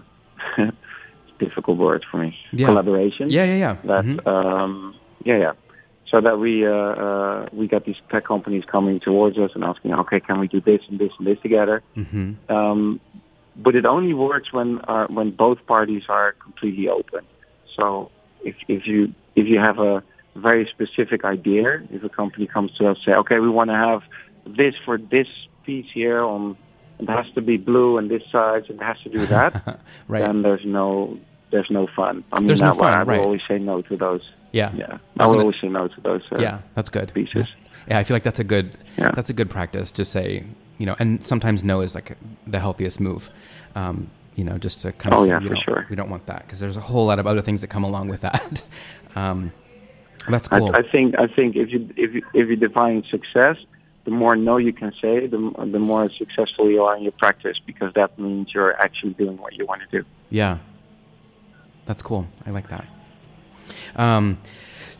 difficult 1.39 1.77
word 1.77 2.05
for 2.09 2.17
me. 2.17 2.37
Yeah. 2.53 2.67
Collaboration 2.67 3.29
Yeah, 3.29 3.45
yeah, 3.51 3.57
yeah. 3.65 3.75
that 3.91 4.05
Mhm. 4.05 4.27
um, 4.27 4.95
yeah 5.25 5.37
yeah 5.45 5.53
so 6.11 6.21
that 6.21 6.37
we 6.37 6.53
uh, 6.65 6.71
uh, 7.05 7.39
we 7.59 7.67
got 7.67 7.85
these 7.85 7.99
tech 8.11 8.25
companies 8.33 8.63
coming 8.75 8.99
towards 8.99 9.37
us 9.37 9.51
and 9.55 9.63
asking 9.63 9.93
okay 10.03 10.19
can 10.19 10.39
we 10.39 10.47
do 10.47 10.61
this 10.61 10.81
and 10.89 10.99
this 10.99 11.11
and 11.17 11.25
this 11.27 11.39
together 11.41 11.81
Mhm. 11.97 12.35
um, 12.55 12.99
but 13.55 13.75
it 13.75 13.85
only 13.85 14.13
works 14.13 14.51
when 14.51 14.79
uh, 14.87 15.07
when 15.07 15.31
both 15.31 15.59
parties 15.67 16.03
are 16.09 16.33
completely 16.33 16.87
open 16.87 17.21
so 17.75 18.09
if 18.43 18.55
if 18.67 18.85
you 18.87 19.13
if 19.35 19.47
you 19.47 19.59
have 19.59 19.79
a 19.79 20.03
very 20.35 20.67
specific 20.73 21.23
idea 21.25 21.81
if 21.91 22.03
a 22.03 22.09
company 22.09 22.47
comes 22.47 22.71
to 22.77 22.87
us 22.89 22.97
say 23.05 23.13
okay 23.13 23.39
we 23.39 23.49
want 23.49 23.69
to 23.69 23.75
have 23.75 24.01
this 24.45 24.73
for 24.85 24.97
this 24.97 25.27
piece 25.65 25.85
here 25.93 26.21
on 26.21 26.57
it 26.99 27.09
has 27.09 27.25
to 27.35 27.41
be 27.41 27.57
blue 27.57 27.97
and 27.97 28.09
this 28.09 28.23
size 28.31 28.63
and 28.69 28.79
it 28.81 28.83
has 28.83 28.97
to 29.03 29.09
do 29.09 29.25
that 29.27 29.79
right. 30.07 30.21
then 30.25 30.41
there's 30.41 30.65
no 30.65 31.17
there's 31.51 31.69
no 31.69 31.85
fun. 31.95 32.23
I 32.33 32.39
mean, 32.39 32.47
There's 32.47 32.63
no 32.63 32.73
fun, 32.73 32.91
I 32.93 33.03
will 33.03 33.09
right. 33.09 33.19
always 33.19 33.41
say 33.47 33.59
no 33.59 33.83
to 33.83 33.95
those. 33.95 34.23
yeah. 34.53 34.71
Yeah, 34.73 34.97
I 35.19 35.25
I 35.25 35.27
will 35.27 35.41
always 35.41 35.55
say 35.61 35.67
no 35.69 35.87
to 35.87 36.01
those. 36.01 36.23
Uh, 36.31 36.39
yeah, 36.39 36.61
that's 36.73 36.89
good. 36.89 37.13
pieces. 37.13 37.47
Yeah, 37.87 37.99
I 37.99 38.03
feel 38.03 38.15
like 38.15 38.23
that's 38.23 38.39
a 38.39 38.43
good 38.43 38.75
Yeah. 38.97 39.11
that's 39.13 39.29
a 39.29 39.33
good 39.33 39.51
practice. 39.51 39.91
Just 39.91 40.11
say, 40.11 40.45
you 40.83 40.87
know, 40.87 40.97
and 40.99 41.25
sometimes 41.25 41.63
no 41.63 41.79
is 41.79 41.95
like 41.95 42.17
the 42.45 42.59
healthiest 42.59 42.99
move. 42.99 43.29
Um, 43.73 44.09
you 44.35 44.43
know, 44.43 44.57
just 44.57 44.81
to 44.81 44.91
kind 44.91 45.13
of 45.13 45.21
Oh, 45.21 45.23
say, 45.23 45.29
yeah, 45.29 45.39
you 45.39 45.47
for 45.47 45.55
sure. 45.55 45.87
we 45.89 45.95
don't 45.95 46.09
want 46.09 46.25
that 46.25 46.41
because 46.41 46.59
there's 46.59 46.75
a 46.75 46.81
whole 46.81 47.05
lot 47.05 47.19
of 47.19 47.25
other 47.25 47.39
things 47.39 47.61
that 47.61 47.69
come 47.69 47.85
along 47.85 48.09
with 48.09 48.19
that. 48.19 48.65
um, 49.15 49.53
that's 50.27 50.51
I, 50.51 50.59
cool. 50.59 50.75
I 50.75 50.81
think 50.81 51.15
I 51.17 51.27
think 51.27 51.55
if 51.55 51.69
you 51.71 51.89
if 51.95 52.13
you 52.13 52.21
if 52.33 52.49
you 52.49 52.57
define 52.57 53.05
success, 53.09 53.55
the 54.03 54.11
more 54.11 54.35
no 54.35 54.57
you 54.57 54.73
can 54.73 54.91
say, 55.01 55.25
the 55.25 55.37
the 55.71 55.79
more 55.79 56.09
successful 56.17 56.69
you 56.69 56.83
are 56.83 56.97
in 56.97 57.03
your 57.03 57.13
practice 57.13 57.57
because 57.65 57.93
that 57.93 58.19
means 58.19 58.53
you're 58.53 58.75
actually 58.83 59.13
doing 59.13 59.37
what 59.37 59.53
you 59.53 59.65
want 59.65 59.83
to 59.89 60.01
do. 60.01 60.05
Yeah. 60.31 60.57
That's 61.85 62.01
cool. 62.01 62.27
I 62.45 62.49
like 62.49 62.67
that. 62.67 62.85
Um, 63.95 64.37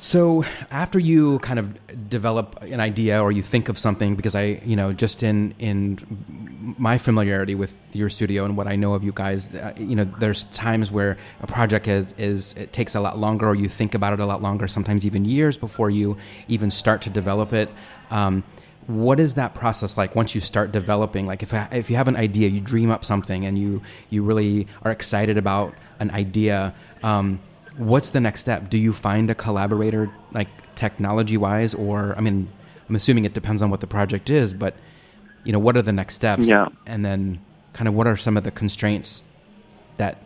so 0.03 0.43
after 0.69 0.99
you 0.99 1.39
kind 1.39 1.57
of 1.57 2.09
develop 2.09 2.61
an 2.61 2.81
idea 2.81 3.23
or 3.23 3.31
you 3.31 3.41
think 3.41 3.69
of 3.69 3.77
something, 3.77 4.15
because 4.17 4.35
I, 4.35 4.61
you 4.65 4.75
know, 4.75 4.91
just 4.91 5.23
in 5.23 5.55
in 5.59 6.75
my 6.77 6.97
familiarity 6.97 7.55
with 7.55 7.73
your 7.93 8.09
studio 8.09 8.43
and 8.43 8.57
what 8.57 8.67
I 8.67 8.75
know 8.75 8.95
of 8.95 9.03
you 9.05 9.13
guys, 9.13 9.53
uh, 9.53 9.73
you 9.77 9.95
know, 9.95 10.03
there's 10.03 10.43
times 10.45 10.91
where 10.91 11.15
a 11.39 11.47
project 11.47 11.87
is, 11.87 12.13
is 12.17 12.53
it 12.57 12.73
takes 12.73 12.95
a 12.95 12.99
lot 12.99 13.17
longer, 13.17 13.47
or 13.47 13.55
you 13.55 13.69
think 13.69 13.95
about 13.95 14.11
it 14.11 14.19
a 14.19 14.25
lot 14.25 14.41
longer, 14.41 14.67
sometimes 14.67 15.05
even 15.05 15.23
years 15.23 15.57
before 15.57 15.89
you 15.89 16.17
even 16.49 16.69
start 16.69 17.01
to 17.03 17.09
develop 17.09 17.53
it. 17.53 17.69
Um, 18.11 18.43
what 18.87 19.21
is 19.21 19.35
that 19.35 19.55
process 19.55 19.97
like 19.97 20.17
once 20.17 20.35
you 20.35 20.41
start 20.41 20.73
developing 20.73 21.25
like 21.25 21.41
if, 21.41 21.53
if 21.71 21.89
you 21.89 21.95
have 21.95 22.09
an 22.09 22.17
idea 22.17 22.49
you 22.49 22.59
dream 22.59 22.91
up 22.91 23.05
something 23.05 23.45
and 23.45 23.57
you 23.57 23.81
you 24.09 24.21
really 24.21 24.67
are 24.81 24.91
excited 24.91 25.37
about 25.37 25.73
an 26.01 26.11
idea 26.11 26.75
um, 27.01 27.39
what's 27.77 28.11
the 28.11 28.19
next 28.19 28.41
step 28.41 28.69
do 28.69 28.77
you 28.77 28.93
find 28.93 29.29
a 29.29 29.35
collaborator 29.35 30.11
like 30.31 30.47
technology 30.75 31.37
wise 31.37 31.73
or 31.73 32.15
i 32.17 32.21
mean 32.21 32.47
i'm 32.89 32.95
assuming 32.95 33.25
it 33.25 33.33
depends 33.33 33.61
on 33.61 33.69
what 33.69 33.79
the 33.81 33.87
project 33.87 34.29
is 34.29 34.53
but 34.53 34.75
you 35.43 35.51
know 35.51 35.59
what 35.59 35.75
are 35.75 35.81
the 35.81 35.91
next 35.93 36.15
steps 36.15 36.47
Yeah. 36.47 36.67
and 36.85 37.03
then 37.03 37.39
kind 37.73 37.87
of 37.87 37.93
what 37.95 38.07
are 38.07 38.15
some 38.17 38.37
of 38.37 38.43
the 38.43 38.51
constraints 38.51 39.23
that 39.97 40.17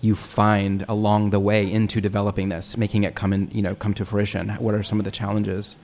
you 0.00 0.14
find 0.14 0.84
along 0.88 1.28
the 1.30 1.38
way 1.40 1.70
into 1.70 2.00
developing 2.00 2.48
this 2.48 2.76
making 2.76 3.02
it 3.04 3.14
come 3.14 3.32
in 3.34 3.50
you 3.52 3.60
know 3.62 3.74
come 3.74 3.92
to 3.94 4.04
fruition 4.04 4.48
what 4.56 4.74
are 4.74 4.82
some 4.82 4.98
of 4.98 5.04
the 5.04 5.10
challenges 5.10 5.76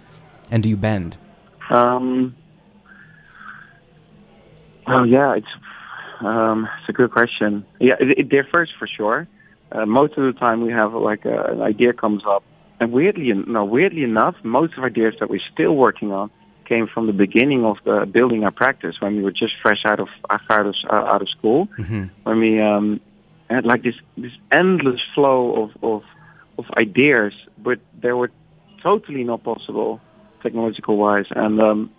and 0.50 0.62
do 0.62 0.68
you 0.68 0.76
bend 0.76 1.16
Um, 1.70 2.34
well, 4.86 5.04
yeah, 5.04 5.34
it's 5.34 5.46
um, 6.20 6.68
it's 6.80 6.88
a 6.88 6.92
good 6.92 7.10
question. 7.10 7.66
Yeah, 7.80 7.94
it, 7.98 8.18
it 8.20 8.28
differs 8.28 8.70
for 8.78 8.86
sure. 8.86 9.26
Uh, 9.72 9.86
most 9.86 10.16
of 10.16 10.32
the 10.32 10.38
time, 10.38 10.60
we 10.62 10.72
have 10.72 10.92
like 10.94 11.24
a, 11.24 11.52
an 11.52 11.62
idea 11.62 11.92
comes 11.92 12.22
up, 12.26 12.42
and 12.80 12.92
weirdly, 12.92 13.32
no, 13.46 13.64
weirdly 13.64 14.04
enough, 14.04 14.34
most 14.42 14.74
of 14.76 14.84
ideas 14.84 15.14
that 15.20 15.28
we're 15.30 15.40
still 15.52 15.74
working 15.74 16.12
on 16.12 16.30
came 16.68 16.88
from 16.92 17.06
the 17.06 17.12
beginning 17.12 17.64
of 17.64 17.76
the 17.84 18.06
building 18.12 18.44
our 18.44 18.50
practice 18.50 18.96
when 19.00 19.16
we 19.16 19.22
were 19.22 19.30
just 19.32 19.52
fresh 19.62 19.82
out 19.86 20.00
of 20.00 20.08
out 20.30 20.66
of 20.66 20.74
uh, 20.90 20.96
out 20.96 21.22
of 21.22 21.28
school. 21.28 21.66
hmm 21.76 22.04
when 22.24 22.38
we 22.40 22.60
um, 22.60 23.00
had 23.48 23.64
like 23.64 23.82
this 23.82 23.94
this 24.16 24.32
endless 24.50 25.00
flow 25.14 25.62
of 25.62 25.70
of, 25.82 26.02
of 26.58 26.64
ideas, 26.80 27.32
but 27.58 27.78
they 28.00 28.12
were 28.12 28.30
totally 28.82 29.24
not 29.24 29.42
possible 29.42 30.00
technological 30.42 30.96
wise 30.96 31.26
and 31.30 31.60
um, 31.60 31.90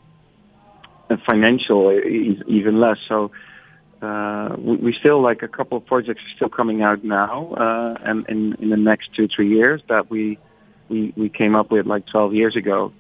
and 1.09 1.19
financial 1.29 1.91
even 2.47 2.79
less. 2.79 2.97
So 3.07 3.31
uh, 4.01 4.55
we, 4.57 4.75
we 4.77 4.95
still 4.99 5.21
like 5.21 5.41
a 5.41 5.47
couple 5.47 5.77
of 5.77 5.85
projects 5.85 6.21
are 6.21 6.35
still 6.35 6.49
coming 6.49 6.81
out 6.81 7.03
now, 7.03 7.53
uh, 7.53 7.95
and 8.03 8.27
in 8.29 8.55
in 8.59 8.69
the 8.69 8.77
next 8.77 9.09
two 9.15 9.27
three 9.33 9.49
years 9.49 9.81
that 9.89 10.09
we 10.09 10.37
we 10.89 11.13
we 11.15 11.29
came 11.29 11.55
up 11.55 11.71
with 11.71 11.85
like 11.85 12.05
12 12.07 12.33
years 12.33 12.55
ago. 12.55 12.93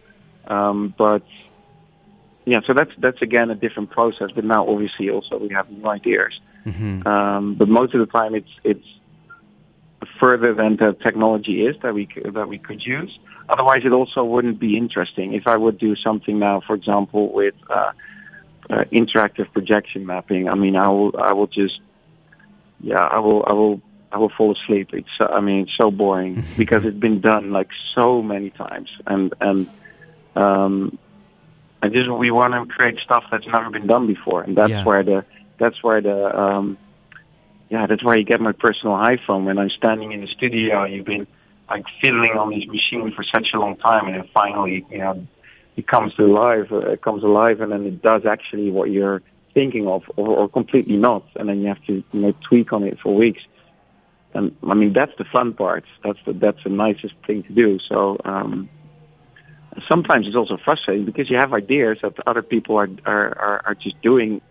Um, 0.47 0.93
but 0.97 1.23
yeah, 2.45 2.61
so 2.65 2.73
that's 2.73 2.91
that's 2.97 3.21
again 3.21 3.51
a 3.51 3.55
different 3.55 3.91
process. 3.91 4.29
But 4.33 4.45
now 4.45 4.67
obviously 4.67 5.09
also 5.09 5.37
we 5.37 5.49
have 5.53 5.69
new 5.69 5.87
ideas. 5.87 6.33
hmm 6.63 7.05
Um, 7.07 7.55
but 7.55 7.67
most 7.67 7.93
of 7.93 7.99
the 7.99 8.11
time, 8.11 8.33
it's 8.35 8.53
it's 8.63 8.87
further 10.19 10.53
than 10.53 10.77
the 10.77 10.97
technology 11.03 11.65
is 11.65 11.75
that 11.83 11.93
we 11.93 12.07
that 12.23 12.47
we 12.47 12.57
could 12.57 12.81
use. 12.85 13.17
Otherwise, 13.49 13.81
it 13.85 13.93
also 13.93 14.23
wouldn't 14.23 14.59
be 14.59 14.77
interesting. 14.77 15.33
If 15.33 15.47
I 15.47 15.57
would 15.57 15.77
do 15.77 15.95
something 15.95 16.39
now, 16.39 16.61
for 16.65 16.75
example, 16.75 17.31
with 17.31 17.55
uh, 17.69 17.91
uh, 18.69 18.83
interactive 18.91 19.51
projection 19.53 20.05
mapping, 20.05 20.47
I 20.49 20.55
mean, 20.55 20.75
I 20.75 20.87
will 20.89 21.15
I 21.17 21.33
will 21.33 21.47
just 21.47 21.79
yeah, 22.81 22.99
I 23.01 23.19
will 23.19 23.43
I 23.47 23.53
will 23.53 23.81
I 24.11 24.17
will 24.17 24.31
fall 24.37 24.53
asleep. 24.55 24.89
It's 24.93 25.07
uh, 25.19 25.25
I 25.25 25.41
mean, 25.41 25.61
it's 25.61 25.71
so 25.79 25.91
boring 25.91 26.43
because 26.57 26.83
it's 26.85 26.97
been 26.97 27.21
done 27.21 27.51
like 27.51 27.69
so 27.95 28.21
many 28.21 28.49
times, 28.51 28.89
and 29.05 29.33
and 29.41 29.69
um, 30.35 30.97
I 31.81 31.89
just 31.89 32.11
we 32.11 32.31
want 32.31 32.53
to 32.53 32.73
create 32.73 32.97
stuff 33.03 33.23
that's 33.31 33.47
never 33.47 33.69
been 33.69 33.87
done 33.87 34.07
before, 34.07 34.41
and 34.41 34.55
that's 34.55 34.69
Yeah. 34.71 34.83
where 34.83 35.03
the 35.03 35.25
that's 35.59 35.81
where 35.83 36.01
the 36.01 36.39
um, 36.39 36.77
yeah 37.69 37.87
that's 37.87 38.03
where 38.03 38.17
you 38.17 38.25
get 38.25 38.39
my 38.41 38.51
personal 38.51 38.95
high 38.95 39.17
from 39.25 39.45
when 39.45 39.57
I'm 39.57 39.69
standing 39.71 40.11
in 40.11 40.21
the 40.21 40.27
studio 40.27 40.83
and 40.83 40.93
you've 40.93 41.05
been 41.05 41.27
like 41.69 41.83
fiddling 42.01 42.31
on 42.37 42.49
this 42.51 42.65
machine 42.67 43.11
for 43.15 43.23
such 43.23 43.47
a 43.53 43.59
long 43.59 43.75
time, 43.77 44.07
and 44.07 44.15
then 44.15 44.29
finally 44.33 44.85
you 44.89 44.99
know 44.99 45.25
it 45.77 45.87
comes 45.87 46.13
to 46.15 46.25
life, 46.25 46.71
uh, 46.71 46.79
it 46.91 47.01
comes 47.01 47.23
alive, 47.23 47.61
and 47.61 47.71
then 47.71 47.85
it 47.85 48.01
does 48.01 48.23
actually 48.29 48.69
what 48.71 48.89
you're 48.89 49.21
thinking 49.53 49.87
of, 49.87 50.01
or, 50.17 50.29
or 50.29 50.49
completely 50.49 50.97
not, 50.97 51.23
and 51.35 51.47
then 51.47 51.61
you 51.61 51.67
have 51.67 51.83
to 51.85 52.03
you 52.11 52.19
know 52.19 52.33
tweak 52.49 52.73
on 52.73 52.83
it 52.83 52.97
for 53.01 53.15
weeks. 53.15 53.41
And 54.33 54.55
I 54.69 54.75
mean 54.75 54.93
that's 54.93 55.13
the 55.17 55.25
fun 55.31 55.53
part. 55.53 55.85
That's 56.03 56.19
the 56.25 56.33
that's 56.33 56.61
the 56.63 56.69
nicest 56.71 57.13
thing 57.25 57.43
to 57.43 57.53
do. 57.53 57.79
So 57.89 58.17
um, 58.25 58.69
sometimes 59.89 60.27
it's 60.27 60.35
also 60.35 60.57
frustrating 60.63 61.05
because 61.05 61.29
you 61.29 61.37
have 61.39 61.53
ideas 61.53 61.99
that 62.01 62.13
other 62.27 62.41
people 62.41 62.77
are 62.77 62.89
are 63.05 63.39
are, 63.39 63.61
are 63.67 63.75
just 63.75 64.01
doing 64.01 64.41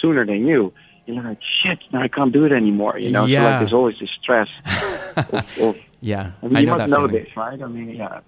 sooner 0.00 0.24
than 0.24 0.46
you. 0.46 0.72
You're 1.06 1.22
like 1.22 1.38
shit, 1.62 1.80
now 1.92 2.02
I 2.02 2.08
can't 2.08 2.32
do 2.32 2.44
it 2.44 2.52
anymore. 2.52 2.98
You 2.98 3.10
know, 3.10 3.26
so 3.26 3.32
like 3.32 3.60
there's 3.60 3.72
always 3.74 3.96
this 4.00 4.10
stress 4.22 4.48
of, 5.16 5.58
of 5.58 5.76
Yeah, 6.00 6.32
I 6.42 6.46
mean, 6.46 6.56
I 6.56 6.60
you 6.60 6.66
know 6.66 6.72
must 6.76 6.78
that 6.84 6.90
know 6.90 7.08
feeling. 7.08 7.24
this, 7.24 7.36
right? 7.36 7.60
I 7.62 7.66
mean, 7.66 7.90
yeah. 7.90 8.20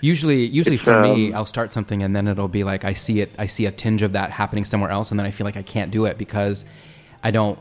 Usually, 0.00 0.46
usually 0.46 0.76
It's, 0.76 0.84
for 0.84 1.00
me, 1.00 1.28
um, 1.28 1.36
I'll 1.36 1.44
start 1.46 1.70
something 1.72 2.02
and 2.02 2.14
then 2.14 2.28
it'll 2.28 2.48
be 2.48 2.64
like 2.64 2.84
I 2.84 2.92
see 2.92 3.20
it, 3.20 3.30
I 3.38 3.46
see 3.46 3.66
a 3.66 3.72
tinge 3.72 4.02
of 4.02 4.12
that 4.12 4.30
happening 4.30 4.64
somewhere 4.64 4.90
else, 4.90 5.10
and 5.10 5.18
then 5.18 5.26
I 5.26 5.30
feel 5.30 5.44
like 5.44 5.56
I 5.56 5.62
can't 5.62 5.90
do 5.90 6.04
it 6.06 6.18
because 6.18 6.64
I 7.22 7.30
don't. 7.30 7.58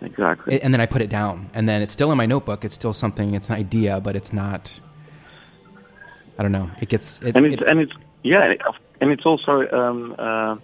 Exactly. 0.00 0.62
And 0.62 0.72
then 0.72 0.80
I 0.80 0.86
put 0.86 1.02
it 1.02 1.10
down, 1.10 1.50
and 1.54 1.68
then 1.68 1.82
it's 1.82 1.92
still 1.92 2.12
in 2.12 2.18
my 2.18 2.26
notebook. 2.26 2.64
It's 2.64 2.74
still 2.74 2.92
something. 2.92 3.34
It's 3.34 3.50
an 3.50 3.56
idea, 3.56 4.00
but 4.00 4.14
it's 4.14 4.32
not. 4.32 4.78
I 6.38 6.42
don't 6.42 6.52
know. 6.52 6.70
It 6.80 6.88
gets. 6.88 7.20
It, 7.22 7.36
and 7.36 7.46
it's 7.46 7.54
it- 7.60 7.68
and 7.68 7.80
it's 7.80 7.92
yeah, 8.22 8.54
and 9.00 9.10
it's 9.10 9.26
also 9.26 9.68
um, 9.70 10.14
uh, 10.18 10.56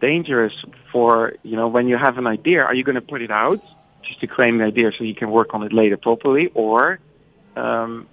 dangerous 0.00 0.52
for 0.90 1.34
you 1.42 1.56
know 1.56 1.68
when 1.68 1.86
you 1.88 1.98
have 1.98 2.16
an 2.18 2.26
idea. 2.26 2.62
Are 2.62 2.74
you 2.74 2.84
going 2.84 2.94
to 2.94 3.02
put 3.02 3.20
it 3.22 3.30
out 3.30 3.62
just 4.06 4.20
to 4.20 4.26
claim 4.26 4.58
the 4.58 4.64
idea 4.64 4.90
so 4.96 5.04
you 5.04 5.14
can 5.14 5.30
work 5.30 5.54
on 5.54 5.62
it 5.62 5.72
later 5.72 5.96
properly, 5.96 6.50
or 6.54 6.98
um, 7.56 8.06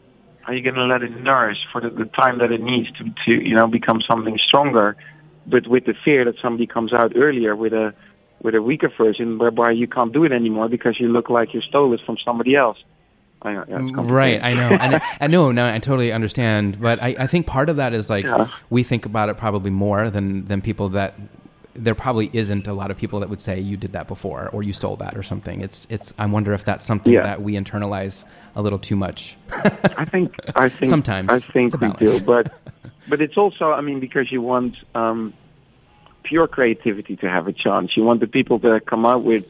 are 0.49 0.55
you 0.55 0.63
going 0.63 0.75
to 0.75 0.85
let 0.85 1.03
it 1.03 1.11
nourish 1.21 1.59
for 1.71 1.79
the, 1.79 1.89
the 1.91 2.05
time 2.05 2.39
that 2.39 2.51
it 2.51 2.59
needs 2.59 2.87
to 2.97 3.03
to 3.25 3.31
you 3.49 3.55
know 3.55 3.67
become 3.67 3.99
something 4.09 4.35
stronger, 4.47 4.97
but 5.45 5.67
with 5.67 5.85
the 5.85 5.93
fear 6.03 6.25
that 6.25 6.35
somebody 6.41 6.65
comes 6.65 6.91
out 6.91 7.13
earlier 7.15 7.55
with 7.55 7.71
a 7.71 7.93
with 8.41 8.55
a 8.55 8.61
weaker 8.61 8.91
version 8.97 9.37
whereby 9.37 9.69
you 9.69 9.87
can't 9.87 10.11
do 10.11 10.23
it 10.23 10.31
anymore 10.31 10.67
because 10.67 10.99
you 10.99 11.07
look 11.07 11.29
like 11.29 11.53
you 11.53 11.61
stole 11.61 11.93
it 11.93 11.99
from 12.03 12.17
somebody 12.25 12.55
else. 12.55 12.79
I 13.43 13.53
know, 13.53 13.65
yeah, 13.69 13.79
Right. 13.93 14.41
I 14.43 14.53
know, 14.53 14.69
and 14.69 15.01
I 15.21 15.27
know, 15.27 15.51
no, 15.51 15.71
I 15.71 15.77
totally 15.79 16.11
understand. 16.11 16.81
But 16.81 17.01
I, 17.01 17.15
I 17.19 17.27
think 17.27 17.45
part 17.45 17.69
of 17.69 17.75
that 17.77 17.93
is 17.93 18.09
like 18.09 18.25
Yeah. 18.25 18.49
we 18.71 18.81
think 18.81 19.05
about 19.05 19.29
it 19.29 19.37
probably 19.37 19.71
more 19.71 20.09
than 20.09 20.45
than 20.45 20.61
people 20.61 20.89
that 20.89 21.13
there 21.75 21.95
probably 21.95 22.29
isn't 22.33 22.67
a 22.67 22.73
lot 22.73 22.91
of 22.91 22.97
people 22.97 23.19
that 23.19 23.29
would 23.29 23.39
say 23.39 23.59
you 23.59 23.77
did 23.77 23.91
that 23.93 24.07
before 24.07 24.49
or 24.49 24.63
you 24.63 24.73
stole 24.73 24.95
that 24.97 25.15
or 25.15 25.23
something. 25.23 25.61
It's 25.61 25.87
it's. 25.89 26.13
I 26.17 26.25
wonder 26.25 26.53
if 26.53 26.65
that's 26.65 26.83
something 26.83 27.13
Yeah. 27.13 27.23
that 27.23 27.41
we 27.41 27.53
internalize 27.53 28.23
a 28.55 28.61
little 28.61 28.79
too 28.79 28.95
much. 28.95 29.37
I 29.51 30.05
think 30.05 30.35
I 30.55 30.69
think 30.77 30.89
Sometimes. 30.89 31.29
I 31.29 31.39
think 31.39 31.79
we 31.79 31.91
do, 32.05 32.19
but 32.21 32.51
but 33.09 33.21
it's 33.21 33.37
also 33.37 33.71
I 33.71 33.81
mean 33.81 33.99
because 33.99 34.31
you 34.31 34.41
want 34.41 34.77
um, 34.95 35.33
pure 36.23 36.47
creativity 36.47 37.15
to 37.17 37.29
have 37.29 37.47
a 37.47 37.53
chance. 37.53 37.95
You 37.95 38.03
want 38.03 38.19
the 38.19 38.27
people 38.27 38.59
that 38.59 38.85
come 38.85 39.05
out 39.05 39.23
with 39.23 39.45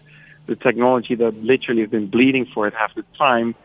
the 0.47 0.55
technology 0.55 1.15
that 1.15 1.35
literally 1.43 1.81
have 1.81 1.91
been 1.91 2.07
bleeding 2.09 2.45
for 2.53 2.67
it 2.67 2.73
half 2.73 2.93
the 2.95 3.03
time 3.17 3.55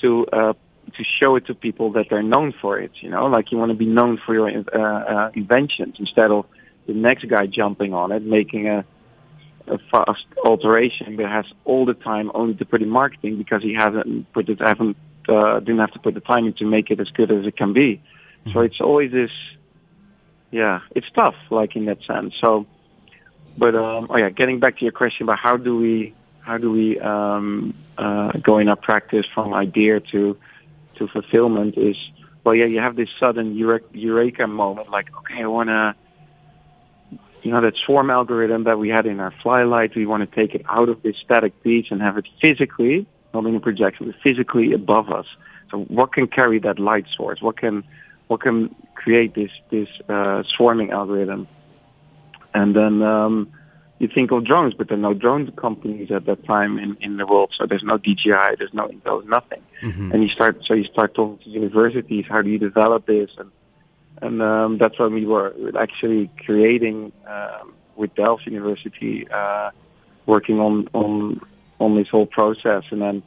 to 0.00 0.26
uh, 0.32 0.52
to 0.96 1.04
show 1.20 1.36
it 1.36 1.46
to 1.46 1.54
people 1.54 1.92
that 1.92 2.06
they're 2.08 2.22
known 2.22 2.52
for 2.60 2.78
it. 2.78 2.92
You 3.00 3.10
know, 3.10 3.26
like 3.26 3.52
you 3.52 3.58
want 3.58 3.70
to 3.70 3.76
be 3.76 3.86
known 3.86 4.18
for 4.24 4.34
your 4.34 4.48
uh, 4.48 4.78
uh, 4.78 5.30
inventions 5.34 5.96
instead 5.98 6.30
of 6.30 6.46
the 6.86 6.94
next 6.94 7.28
guy 7.28 7.46
jumping 7.46 7.94
on 7.94 8.12
it, 8.12 8.22
making 8.22 8.68
a 8.68 8.84
a 9.70 9.78
fast 9.90 10.24
alteration 10.44 11.16
that 11.16 11.28
has 11.28 11.44
all 11.64 11.84
the 11.86 11.94
time 11.94 12.30
only 12.34 12.54
to 12.54 12.64
put 12.64 12.82
in 12.82 12.88
marketing 12.88 13.38
because 13.38 13.62
he 13.62 13.74
hasn't 13.74 14.30
put 14.32 14.48
it 14.48 14.58
haven't 14.60 14.96
uh, 15.28 15.60
didn't 15.60 15.78
have 15.78 15.92
to 15.92 15.98
put 15.98 16.14
the 16.14 16.20
time 16.20 16.46
in 16.46 16.52
to 16.54 16.64
make 16.64 16.90
it 16.90 16.98
as 16.98 17.08
good 17.08 17.30
as 17.30 17.46
it 17.46 17.56
can 17.56 17.72
be. 17.72 18.02
So 18.52 18.60
it's 18.60 18.80
always 18.80 19.12
this 19.12 19.30
yeah, 20.50 20.80
it's 20.96 21.06
tough 21.14 21.34
like 21.50 21.76
in 21.76 21.84
that 21.86 21.98
sense. 22.06 22.34
So 22.42 22.66
but 23.56 23.74
um 23.74 24.08
oh 24.10 24.16
yeah, 24.16 24.30
getting 24.30 24.60
back 24.60 24.78
to 24.78 24.84
your 24.84 24.92
question 24.92 25.24
about 25.24 25.38
how 25.38 25.56
do 25.56 25.76
we 25.76 26.14
how 26.40 26.58
do 26.58 26.70
we 26.70 26.98
um 27.00 27.74
uh 27.98 28.32
go 28.42 28.58
in 28.58 28.68
our 28.68 28.76
practice 28.76 29.26
from 29.34 29.54
idea 29.54 30.00
to 30.12 30.36
to 30.96 31.08
fulfillment 31.08 31.76
is 31.76 31.96
well 32.44 32.54
yeah, 32.54 32.64
you 32.64 32.80
have 32.80 32.96
this 32.96 33.08
sudden 33.20 33.54
eureka 33.54 34.46
moment 34.46 34.90
like 34.90 35.08
okay, 35.18 35.42
I 35.42 35.46
want 35.46 35.68
to 35.68 35.94
you 37.42 37.50
know 37.52 37.60
that 37.60 37.74
swarm 37.84 38.10
algorithm 38.10 38.64
that 38.64 38.78
we 38.78 38.88
had 38.88 39.06
in 39.06 39.20
our 39.20 39.32
flylight 39.44 39.94
we 39.96 40.06
want 40.06 40.28
to 40.28 40.36
take 40.36 40.54
it 40.54 40.62
out 40.68 40.88
of 40.88 41.02
this 41.02 41.14
static 41.24 41.62
beach 41.62 41.86
and 41.90 42.00
have 42.00 42.16
it 42.18 42.26
physically 42.40 43.06
not 43.34 43.46
in 43.46 43.54
a 43.54 43.60
projection 43.60 44.06
but 44.06 44.14
physically 44.22 44.72
above 44.72 45.10
us. 45.10 45.26
So 45.70 45.78
what 45.84 46.12
can 46.12 46.26
carry 46.26 46.58
that 46.60 46.78
light 46.78 47.06
source? 47.16 47.40
What 47.40 47.56
can 47.56 47.84
what 48.28 48.40
can 48.40 48.74
create 48.94 49.34
this 49.34 49.50
this 49.70 49.88
uh, 50.08 50.42
swarming 50.56 50.90
algorithm? 50.90 51.46
And 52.52 52.74
then 52.74 53.02
um, 53.02 53.52
you 54.00 54.08
think 54.12 54.32
of 54.32 54.44
drones 54.44 54.74
but 54.74 54.88
there 54.88 54.98
are 54.98 55.00
no 55.00 55.14
drone 55.14 55.50
companies 55.52 56.10
at 56.10 56.26
that 56.26 56.44
time 56.44 56.78
in, 56.78 56.96
in 57.00 57.16
the 57.18 57.26
world. 57.26 57.52
So 57.58 57.66
there's 57.66 57.84
no 57.84 57.98
DJI 57.98 58.56
there's 58.58 58.74
no 58.74 58.88
Intel 58.88 59.24
nothing. 59.26 59.62
Mhm. 59.82 60.12
and 60.12 60.22
you 60.22 60.28
start 60.28 60.60
so 60.66 60.74
you 60.74 60.84
start 60.84 61.14
talking 61.14 61.38
to 61.44 61.50
universities 61.50 62.24
how 62.28 62.42
do 62.42 62.50
you 62.50 62.58
develop 62.58 63.06
this? 63.06 63.30
And 63.38 63.50
and 64.22 64.42
um, 64.42 64.78
that's 64.78 64.98
when 64.98 65.14
we 65.14 65.26
were 65.26 65.54
actually 65.78 66.30
creating 66.44 67.12
um, 67.26 67.74
with 67.96 68.14
Delft 68.14 68.46
University, 68.46 69.26
uh, 69.32 69.70
working 70.26 70.58
on 70.58 70.88
on 70.92 71.40
on 71.78 71.96
this 71.96 72.08
whole 72.10 72.26
process, 72.26 72.84
and 72.90 73.00
then 73.00 73.22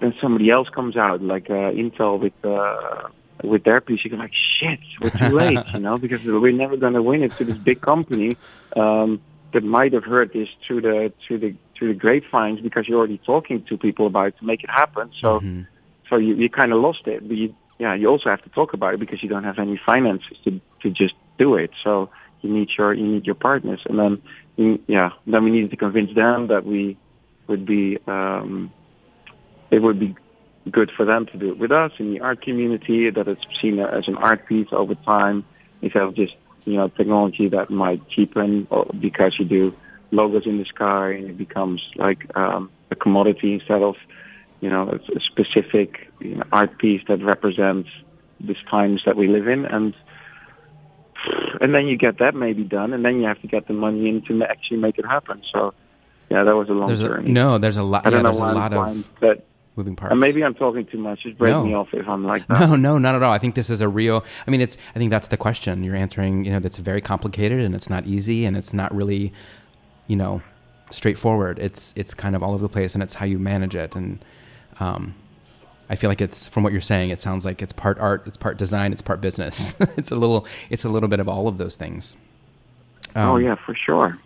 then 0.00 0.14
somebody 0.20 0.50
else 0.50 0.68
comes 0.74 0.96
out 0.96 1.22
like 1.22 1.48
uh, 1.50 1.70
Intel 1.72 2.20
with 2.20 2.32
uh, 2.44 3.08
with 3.42 3.64
their 3.64 3.80
piece. 3.80 4.00
You 4.04 4.10
go 4.10 4.16
like, 4.16 4.32
shit, 4.60 4.80
we're 5.00 5.10
too 5.10 5.36
late, 5.36 5.64
you 5.72 5.80
know, 5.80 5.98
because 5.98 6.20
we're 6.24 6.52
never 6.52 6.76
going 6.76 6.94
to 6.94 7.02
win 7.02 7.22
it 7.22 7.36
to 7.38 7.44
this 7.44 7.56
big 7.56 7.80
company 7.80 8.36
um, 8.76 9.20
that 9.52 9.62
might 9.62 9.92
have 9.92 10.04
heard 10.04 10.32
this 10.32 10.48
through 10.66 10.82
the 10.82 11.12
through 11.26 11.38
the 11.38 11.56
through 11.78 11.94
the 11.94 11.98
grapevines 11.98 12.60
because 12.60 12.86
you're 12.86 12.98
already 12.98 13.20
talking 13.24 13.64
to 13.68 13.78
people 13.78 14.06
about 14.06 14.28
it 14.28 14.38
to 14.38 14.44
make 14.44 14.62
it 14.62 14.70
happen. 14.70 15.10
So 15.20 15.40
Mhm. 15.40 15.66
so 16.08 16.16
you, 16.16 16.34
you 16.34 16.50
kind 16.50 16.72
of 16.72 16.80
lost 16.80 17.06
it. 17.06 17.26
But 17.26 17.36
you, 17.36 17.54
yeah, 17.80 17.94
you 17.94 18.08
also 18.08 18.28
have 18.28 18.42
to 18.42 18.50
talk 18.50 18.74
about 18.74 18.92
it 18.92 19.00
because 19.00 19.22
you 19.22 19.28
don't 19.28 19.44
have 19.44 19.58
any 19.58 19.80
finances 19.84 20.36
to 20.44 20.60
to 20.82 20.90
just 20.90 21.14
do 21.38 21.54
it. 21.54 21.70
So 21.82 22.10
you 22.42 22.52
need 22.52 22.68
your 22.76 22.92
you 22.92 23.06
need 23.06 23.24
your 23.24 23.34
partners, 23.34 23.80
and 23.86 23.98
then 23.98 24.78
yeah, 24.86 25.10
then 25.26 25.44
we 25.44 25.50
needed 25.50 25.70
to 25.70 25.76
convince 25.76 26.14
them 26.14 26.48
that 26.48 26.66
we 26.66 26.98
would 27.46 27.64
be 27.64 27.98
um, 28.06 28.70
it 29.70 29.80
would 29.80 29.98
be 29.98 30.14
good 30.70 30.90
for 30.94 31.06
them 31.06 31.24
to 31.32 31.38
do 31.38 31.52
it 31.52 31.58
with 31.58 31.72
us 31.72 31.92
in 31.98 32.12
the 32.12 32.20
art 32.20 32.42
community. 32.42 33.08
That 33.08 33.26
it's 33.26 33.40
seen 33.62 33.80
as 33.80 34.06
an 34.06 34.16
art 34.16 34.46
piece 34.46 34.68
over 34.72 34.94
time 34.94 35.46
instead 35.80 36.02
of 36.02 36.14
just 36.14 36.34
you 36.66 36.76
know 36.76 36.88
technology 36.88 37.48
that 37.48 37.70
might 37.70 38.06
cheapen 38.10 38.68
because 39.00 39.36
you 39.38 39.46
do 39.46 39.74
logos 40.10 40.44
in 40.44 40.58
the 40.58 40.66
sky 40.66 41.12
and 41.12 41.30
it 41.30 41.38
becomes 41.38 41.80
like 41.96 42.26
um, 42.36 42.70
a 42.90 42.94
commodity 42.94 43.54
instead 43.54 43.80
of 43.80 43.94
you 44.60 44.68
know, 44.70 44.88
a, 44.88 44.96
a 45.16 45.20
specific 45.20 46.10
you 46.20 46.36
know, 46.36 46.44
art 46.52 46.78
piece 46.78 47.02
that 47.08 47.22
represents 47.24 47.88
these 48.40 48.56
times 48.70 49.02
that 49.06 49.16
we 49.16 49.26
live 49.28 49.48
in, 49.48 49.64
and 49.66 49.94
and 51.60 51.74
then 51.74 51.86
you 51.86 51.96
get 51.98 52.18
that 52.18 52.34
maybe 52.34 52.64
done, 52.64 52.92
and 52.92 53.04
then 53.04 53.20
you 53.20 53.26
have 53.26 53.40
to 53.42 53.46
get 53.46 53.66
the 53.68 53.74
money 53.74 54.08
in 54.08 54.22
to 54.26 54.42
actually 54.44 54.78
make 54.78 54.98
it 54.98 55.04
happen. 55.04 55.42
So, 55.52 55.74
yeah, 56.30 56.44
that 56.44 56.54
was 56.56 56.68
a 56.68 56.72
long 56.72 56.86
There's 56.86 57.02
a, 57.02 57.08
journey. 57.08 57.30
no, 57.32 57.58
there's 57.58 57.76
a 57.76 57.82
lot. 57.82 58.06
I 58.06 58.10
don't 58.10 58.22
know 58.22 58.28
there's 58.30 58.38
a 58.38 58.42
why 58.42 58.52
lot 58.52 58.72
I'm 58.72 58.98
of 58.98 59.20
but 59.20 59.46
moving 59.76 59.96
parts. 59.96 60.12
and 60.12 60.20
maybe 60.20 60.42
I'm 60.42 60.54
talking 60.54 60.86
too 60.86 60.98
much. 60.98 61.22
Just 61.22 61.36
break 61.36 61.52
No. 61.52 61.64
me 61.64 61.74
off 61.74 61.88
if 61.92 62.08
I'm 62.08 62.24
like 62.24 62.46
that. 62.48 62.60
No, 62.60 62.76
no, 62.76 62.96
not 62.98 63.14
at 63.14 63.22
all. 63.22 63.32
I 63.32 63.38
think 63.38 63.54
this 63.54 63.68
is 63.68 63.80
a 63.82 63.88
real. 63.88 64.24
I 64.46 64.50
mean, 64.50 64.60
it's. 64.62 64.76
I 64.94 64.98
think 64.98 65.10
that's 65.10 65.28
the 65.28 65.36
question 65.36 65.82
you're 65.82 65.96
answering. 65.96 66.44
You 66.46 66.52
know, 66.52 66.58
that's 66.60 66.78
very 66.78 67.00
complicated 67.02 67.60
and 67.60 67.74
it's 67.74 67.90
not 67.90 68.06
easy 68.06 68.46
and 68.46 68.56
it's 68.56 68.72
not 68.72 68.94
really, 68.94 69.32
you 70.06 70.16
know, 70.16 70.40
straightforward. 70.90 71.58
It's 71.58 71.92
it's 71.96 72.14
kind 72.14 72.34
of 72.34 72.42
all 72.42 72.52
over 72.52 72.62
the 72.62 72.68
place 72.70 72.94
and 72.94 73.02
it's 73.02 73.14
how 73.14 73.26
you 73.26 73.38
manage 73.38 73.76
it. 73.76 73.94
And 73.94 74.24
um, 74.80 75.14
I 75.88 75.96
feel 75.96 76.08
like 76.08 76.20
it's 76.20 76.46
from 76.46 76.62
what 76.62 76.72
you're 76.72 76.80
saying. 76.80 77.10
It 77.10 77.18
sounds 77.18 77.44
like 77.44 77.62
it's 77.62 77.72
part 77.72 77.98
art, 77.98 78.22
it's 78.26 78.36
part 78.36 78.56
design, 78.56 78.92
it's 78.92 79.02
part 79.02 79.20
business. 79.20 79.74
it's 79.96 80.10
a 80.10 80.16
little. 80.16 80.46
It's 80.70 80.84
a 80.84 80.88
little 80.88 81.08
bit 81.08 81.20
of 81.20 81.28
all 81.28 81.48
of 81.48 81.58
those 81.58 81.76
things. 81.76 82.16
oh 83.16 83.36
Um, 83.36 83.42
yeah, 83.42 83.56
for 83.56 83.74
sure. 83.74 84.18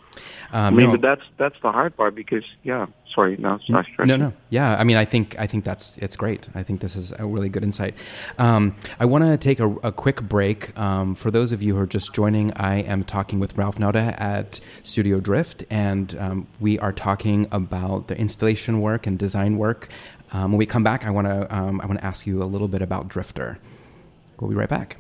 I 0.54 0.68
Um, 0.68 0.76
mean, 0.76 0.86
no. 0.86 0.92
but 0.92 1.02
that's 1.02 1.22
that's 1.36 1.58
the 1.60 1.72
hard 1.72 1.96
part 1.96 2.14
because 2.14 2.44
yeah. 2.62 2.86
Sorry, 3.14 3.36
no, 3.36 3.60
sorry. 3.70 3.86
No, 4.06 4.16
no, 4.16 4.32
yeah. 4.50 4.74
I 4.76 4.82
mean, 4.82 4.96
I 4.96 5.04
think 5.04 5.36
I 5.38 5.46
think 5.46 5.62
that's 5.64 5.96
it's 5.98 6.16
great. 6.16 6.48
I 6.52 6.64
think 6.64 6.80
this 6.80 6.96
is 6.96 7.12
a 7.16 7.24
really 7.24 7.48
good 7.48 7.62
insight. 7.62 7.94
Um, 8.38 8.74
I 8.98 9.04
want 9.04 9.22
to 9.22 9.36
take 9.36 9.60
a, 9.60 9.68
a 9.84 9.92
quick 9.92 10.20
break. 10.22 10.76
Um, 10.76 11.14
for 11.14 11.30
those 11.30 11.52
of 11.52 11.62
you 11.62 11.76
who 11.76 11.80
are 11.80 11.86
just 11.86 12.12
joining, 12.12 12.52
I 12.54 12.80
am 12.82 13.04
talking 13.04 13.38
with 13.38 13.56
Ralph 13.56 13.78
Nauta 13.78 14.20
at 14.20 14.58
Studio 14.82 15.20
Drift, 15.20 15.62
and 15.70 16.16
um, 16.18 16.46
we 16.58 16.76
are 16.80 16.92
talking 16.92 17.46
about 17.52 18.08
the 18.08 18.16
installation 18.18 18.80
work 18.80 19.06
and 19.06 19.16
design 19.16 19.58
work. 19.58 19.88
Um, 20.32 20.50
when 20.50 20.58
we 20.58 20.66
come 20.66 20.82
back, 20.82 21.04
I 21.06 21.10
want 21.10 21.28
to 21.28 21.56
um, 21.56 21.80
I 21.82 21.86
want 21.86 22.00
to 22.00 22.04
ask 22.04 22.26
you 22.26 22.42
a 22.42 22.48
little 22.50 22.68
bit 22.68 22.82
about 22.82 23.06
Drifter. 23.06 23.58
We'll 24.40 24.50
be 24.50 24.56
right 24.56 24.68
back. 24.68 24.96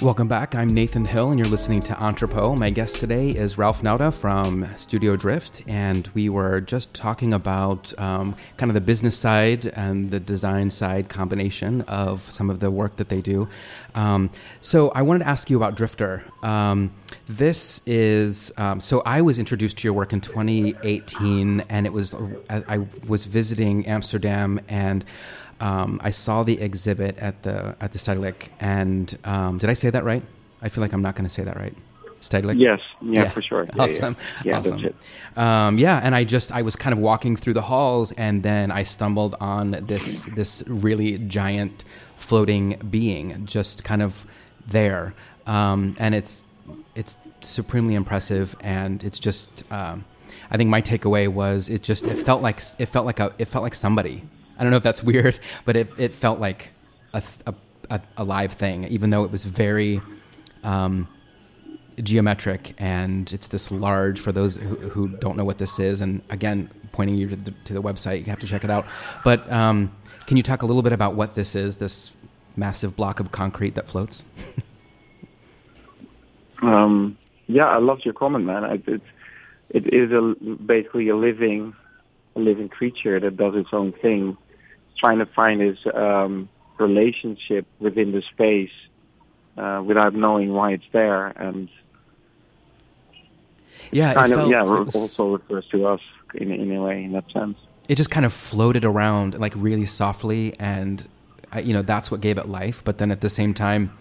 Welcome 0.00 0.28
back. 0.28 0.54
I'm 0.54 0.68
Nathan 0.68 1.04
Hill, 1.04 1.30
and 1.30 1.40
you're 1.40 1.48
listening 1.48 1.80
to 1.80 1.94
Entrepot. 1.98 2.56
My 2.56 2.70
guest 2.70 2.98
today 2.98 3.30
is 3.30 3.58
Ralph 3.58 3.82
Nauta 3.82 4.14
from 4.14 4.68
Studio 4.76 5.16
Drift, 5.16 5.64
and 5.66 6.06
we 6.14 6.28
were 6.28 6.60
just 6.60 6.94
talking 6.94 7.34
about 7.34 7.98
um, 7.98 8.36
kind 8.58 8.70
of 8.70 8.74
the 8.74 8.80
business 8.80 9.18
side 9.18 9.66
and 9.66 10.12
the 10.12 10.20
design 10.20 10.70
side 10.70 11.08
combination 11.08 11.80
of 11.82 12.20
some 12.20 12.48
of 12.48 12.60
the 12.60 12.70
work 12.70 12.94
that 12.94 13.08
they 13.08 13.20
do. 13.20 13.48
Um, 13.96 14.30
so 14.60 14.90
I 14.90 15.02
wanted 15.02 15.24
to 15.24 15.30
ask 15.30 15.50
you 15.50 15.56
about 15.56 15.74
Drifter. 15.74 16.24
Um, 16.44 16.92
this 17.26 17.80
is 17.84 18.52
um, 18.56 18.80
so 18.80 19.02
I 19.04 19.20
was 19.20 19.40
introduced 19.40 19.78
to 19.78 19.88
your 19.88 19.94
work 19.94 20.12
in 20.12 20.20
2018, 20.20 21.64
and 21.68 21.86
it 21.86 21.92
was 21.92 22.14
I, 22.48 22.62
I 22.68 22.86
was 23.08 23.24
visiting 23.24 23.84
Amsterdam 23.88 24.60
and 24.68 25.04
um, 25.60 26.00
I 26.02 26.10
saw 26.10 26.42
the 26.42 26.60
exhibit 26.60 27.18
at 27.18 27.42
the 27.42 27.76
at 27.80 27.92
the 27.92 27.98
Stedelijk, 27.98 28.48
and 28.60 29.16
um, 29.24 29.58
did 29.58 29.70
I 29.70 29.74
say 29.74 29.90
that 29.90 30.04
right? 30.04 30.22
I 30.62 30.68
feel 30.68 30.82
like 30.82 30.92
I'm 30.92 31.02
not 31.02 31.14
going 31.14 31.24
to 31.24 31.30
say 31.30 31.44
that 31.44 31.56
right. 31.56 31.74
Stedelijk. 32.20 32.58
Yes, 32.58 32.80
yeah, 33.00 33.22
yeah. 33.22 33.30
for 33.30 33.42
sure. 33.42 33.68
Yeah, 33.74 33.82
awesome, 33.82 34.16
yeah, 34.44 34.58
awesome. 34.58 34.94
Um, 35.36 35.78
yeah, 35.78 36.00
and 36.02 36.14
I 36.14 36.24
just 36.24 36.52
I 36.52 36.62
was 36.62 36.76
kind 36.76 36.92
of 36.92 36.98
walking 36.98 37.36
through 37.36 37.54
the 37.54 37.62
halls, 37.62 38.12
and 38.12 38.42
then 38.42 38.70
I 38.70 38.82
stumbled 38.82 39.36
on 39.40 39.72
this 39.72 40.22
this 40.34 40.62
really 40.66 41.18
giant 41.18 41.84
floating 42.16 42.76
being, 42.90 43.46
just 43.46 43.84
kind 43.84 44.02
of 44.02 44.26
there, 44.66 45.14
um, 45.46 45.96
and 45.98 46.14
it's 46.14 46.44
it's 46.94 47.18
supremely 47.40 47.94
impressive, 47.94 48.56
and 48.60 49.02
it's 49.04 49.18
just. 49.18 49.64
Um, 49.72 50.04
I 50.50 50.56
think 50.56 50.70
my 50.70 50.80
takeaway 50.80 51.28
was 51.28 51.68
it 51.68 51.82
just 51.82 52.06
it 52.06 52.18
felt 52.18 52.40
like 52.40 52.62
it 52.78 52.86
felt 52.86 53.04
like 53.04 53.20
a 53.20 53.34
it 53.38 53.46
felt 53.48 53.62
like 53.62 53.74
somebody 53.74 54.22
I 54.58 54.62
don't 54.62 54.70
know 54.70 54.76
if 54.76 54.82
that's 54.82 55.02
weird, 55.12 55.38
but 55.64 55.76
it, 55.76 55.90
it 55.98 56.12
felt 56.12 56.40
like 56.40 56.72
a, 57.14 57.22
a, 57.90 58.00
a 58.16 58.24
live 58.24 58.52
thing, 58.52 58.84
even 58.84 59.10
though 59.10 59.24
it 59.24 59.30
was 59.30 59.44
very 59.44 60.00
um, 60.62 61.08
geometric 62.02 62.74
and 62.78 63.32
it's 63.32 63.48
this 63.48 63.70
large 63.70 64.20
for 64.20 64.32
those 64.32 64.56
who, 64.56 64.76
who, 64.76 65.08
don't 65.08 65.36
know 65.36 65.44
what 65.44 65.58
this 65.58 65.78
is. 65.78 66.00
And 66.00 66.22
again, 66.30 66.70
pointing 66.92 67.16
you 67.16 67.28
to 67.28 67.36
the, 67.36 67.50
to 67.64 67.74
the 67.74 67.82
website, 67.82 68.20
you 68.20 68.26
have 68.26 68.38
to 68.40 68.46
check 68.46 68.64
it 68.64 68.70
out. 68.70 68.86
But 69.24 69.50
um, 69.50 69.94
can 70.26 70.36
you 70.36 70.42
talk 70.42 70.62
a 70.62 70.66
little 70.66 70.82
bit 70.82 70.92
about 70.92 71.14
what 71.14 71.34
this 71.34 71.54
is, 71.54 71.76
this 71.76 72.10
massive 72.56 72.96
block 72.96 73.20
of 73.20 73.30
concrete 73.30 73.74
that 73.74 73.88
floats? 73.88 74.24
um, 76.62 77.16
yeah, 77.46 77.66
I 77.66 77.78
loved 77.78 78.04
your 78.04 78.14
comment, 78.14 78.44
man. 78.44 78.82
It's, 78.86 79.04
it 79.70 79.92
is 79.92 80.12
a, 80.12 80.34
basically 80.54 81.08
a 81.08 81.16
living, 81.16 81.74
a 82.36 82.40
living 82.40 82.68
creature 82.68 83.18
that 83.20 83.36
does 83.36 83.54
its 83.54 83.70
own 83.72 83.92
thing 83.92 84.36
trying 84.98 85.18
to 85.18 85.26
find 85.26 85.60
his 85.60 85.78
um, 85.94 86.48
relationship 86.78 87.66
within 87.78 88.12
the 88.12 88.22
space 88.32 88.70
uh, 89.56 89.82
without 89.84 90.14
knowing 90.14 90.52
why 90.52 90.72
it's 90.72 90.84
there, 90.92 91.26
and 91.26 91.68
yeah, 93.90 94.14
kind 94.14 94.32
of 94.32 94.50
yeah, 94.50 94.62
was, 94.62 94.94
also 94.94 95.36
refers 95.36 95.66
to 95.68 95.86
us 95.86 96.00
in 96.34 96.52
in 96.52 96.70
a 96.74 96.82
way 96.82 97.04
in 97.04 97.12
that 97.12 97.30
sense. 97.32 97.58
It 97.88 97.96
just 97.96 98.10
kind 98.10 98.26
of 98.26 98.32
floated 98.32 98.84
around 98.84 99.38
like 99.38 99.54
really 99.56 99.86
softly, 99.86 100.54
and 100.58 101.06
you 101.62 101.72
know 101.72 101.82
that's 101.82 102.10
what 102.10 102.20
gave 102.20 102.38
it 102.38 102.46
life. 102.46 102.84
But 102.84 102.98
then 102.98 103.10
at 103.10 103.20
the 103.20 103.30
same 103.30 103.54
time, 103.54 103.96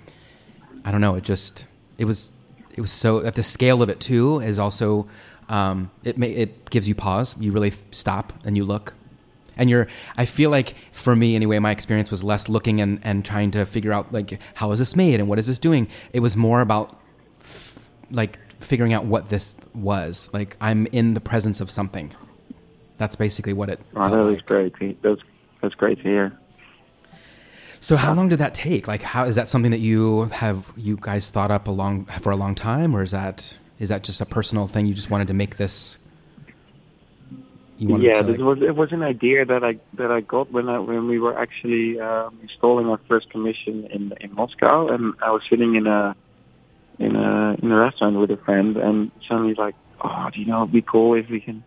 I 0.86 0.92
don't 0.92 1.02
know. 1.02 1.16
It 1.16 1.24
just 1.24 1.66
it 1.98 2.06
was 2.06 2.32
it 2.76 2.82
was 2.82 2.92
so 2.92 3.26
at 3.26 3.36
the 3.36 3.44
scale 3.44 3.82
of 3.82 3.90
it 3.90 4.00
too 4.00 4.40
is 4.40 4.60
also 4.60 5.08
um, 5.50 5.90
it 6.04 6.18
may, 6.18 6.32
it 6.32 6.70
gives 6.70 6.88
you 6.88 6.96
pause. 6.96 7.36
You 7.40 7.52
really 7.52 7.74
stop 7.92 8.34
and 8.46 8.56
you 8.56 8.66
look 8.66 8.94
and 9.58 9.70
you're 9.70 9.88
i 10.18 10.26
feel 10.26 10.50
like 10.50 10.76
for 10.92 11.16
me 11.16 11.36
anyway 11.36 11.60
my 11.60 11.72
experience 11.72 12.12
was 12.12 12.24
less 12.24 12.50
looking 12.50 12.82
and, 12.82 13.00
and 13.04 13.26
trying 13.26 13.52
to 13.52 13.66
figure 13.66 13.92
out 13.92 14.12
like 14.12 14.40
how 14.56 14.72
is 14.72 14.80
this 14.80 14.96
made 14.96 15.20
and 15.20 15.28
what 15.28 15.40
is 15.40 15.48
this 15.48 15.60
doing? 15.60 15.88
It 16.14 16.20
was 16.20 16.36
more 16.36 16.62
about 16.62 17.00
f- 17.40 17.90
like 18.12 18.40
figuring 18.62 18.94
out 18.94 19.06
what 19.06 19.30
this 19.30 19.56
was. 19.74 20.30
Like 20.34 20.58
i'm 20.62 20.88
in 20.88 21.14
the 21.14 21.22
presence 21.22 21.62
of 21.62 21.70
something. 21.70 22.14
That's 22.98 23.16
basically 23.16 23.54
what 23.54 23.70
it 23.70 23.80
oh, 23.96 24.10
that 24.10 24.24
was 24.24 24.36
like. 24.36 24.46
great 24.46 25.02
that's 25.02 25.22
that's 25.62 25.76
great 25.76 25.98
to 25.98 26.04
hear. 26.04 26.40
So 27.80 27.96
how 27.96 28.14
long 28.14 28.28
did 28.28 28.40
that 28.40 28.54
take? 28.54 28.88
Like 28.88 29.04
how 29.04 29.26
is 29.26 29.36
that 29.36 29.50
something 29.50 29.72
that 29.72 29.80
you 29.80 30.26
have 30.26 30.74
you 30.76 30.98
guys 31.00 31.30
thought 31.30 31.52
up 31.52 31.68
a 31.68 31.72
long 31.72 32.06
for 32.06 32.32
a 32.32 32.38
long 32.38 32.56
time 32.56 32.96
or 32.96 33.04
is 33.04 33.12
that 33.12 33.58
is 33.80 33.90
that 33.90 34.04
just 34.04 34.22
a 34.22 34.26
personal 34.26 34.68
thing? 34.68 34.86
You 34.86 34.94
just 34.94 35.10
wanted 35.12 35.28
to 35.28 35.34
make 35.34 35.58
this 35.58 36.00
yeah, 37.80 38.22
this 38.22 38.38
was 38.38 38.60
it 38.62 38.76
was 38.76 38.92
an 38.92 39.04
idea 39.04 39.46
that 39.46 39.64
I 39.64 39.78
that 39.94 40.12
I 40.12 40.22
got 40.22 40.52
when 40.52 40.68
I 40.68 40.80
when 40.80 41.08
we 41.08 41.20
were 41.20 41.38
actually 41.38 42.00
um, 42.00 42.40
installing 42.42 42.88
our 42.88 43.00
first 43.08 43.30
commission 43.30 43.88
in 43.92 44.14
in 44.20 44.34
Moscow, 44.34 44.88
and 44.88 45.14
I 45.22 45.32
was 45.32 45.42
sitting 45.50 45.76
in 45.76 45.86
a 45.86 46.16
in 46.98 47.16
a 47.16 47.56
in 47.62 47.72
a 47.72 47.78
restaurant 47.78 48.18
with 48.18 48.32
a 48.32 48.38
friend, 48.38 48.78
and 48.78 49.12
suddenly 49.28 49.54
like, 49.54 49.76
oh, 50.04 50.28
do 50.34 50.40
you 50.40 50.48
know, 50.48 50.64
it'd 50.64 50.74
be 50.74 50.82
cool 50.82 51.14
if 51.14 51.30
we 51.30 51.40
can 51.40 51.64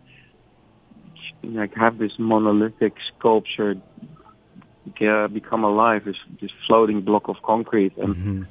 like 1.43 1.73
have 1.75 1.97
this 1.97 2.11
monolithic 2.19 2.93
sculpture 3.15 3.75
uh, 5.01 5.27
become 5.29 5.63
alive, 5.63 6.03
this 6.03 6.17
this 6.41 6.51
floating 6.67 7.01
block 7.01 7.29
of 7.29 7.37
concrete, 7.41 7.95
and 7.97 8.15
mm-hmm. 8.15 8.43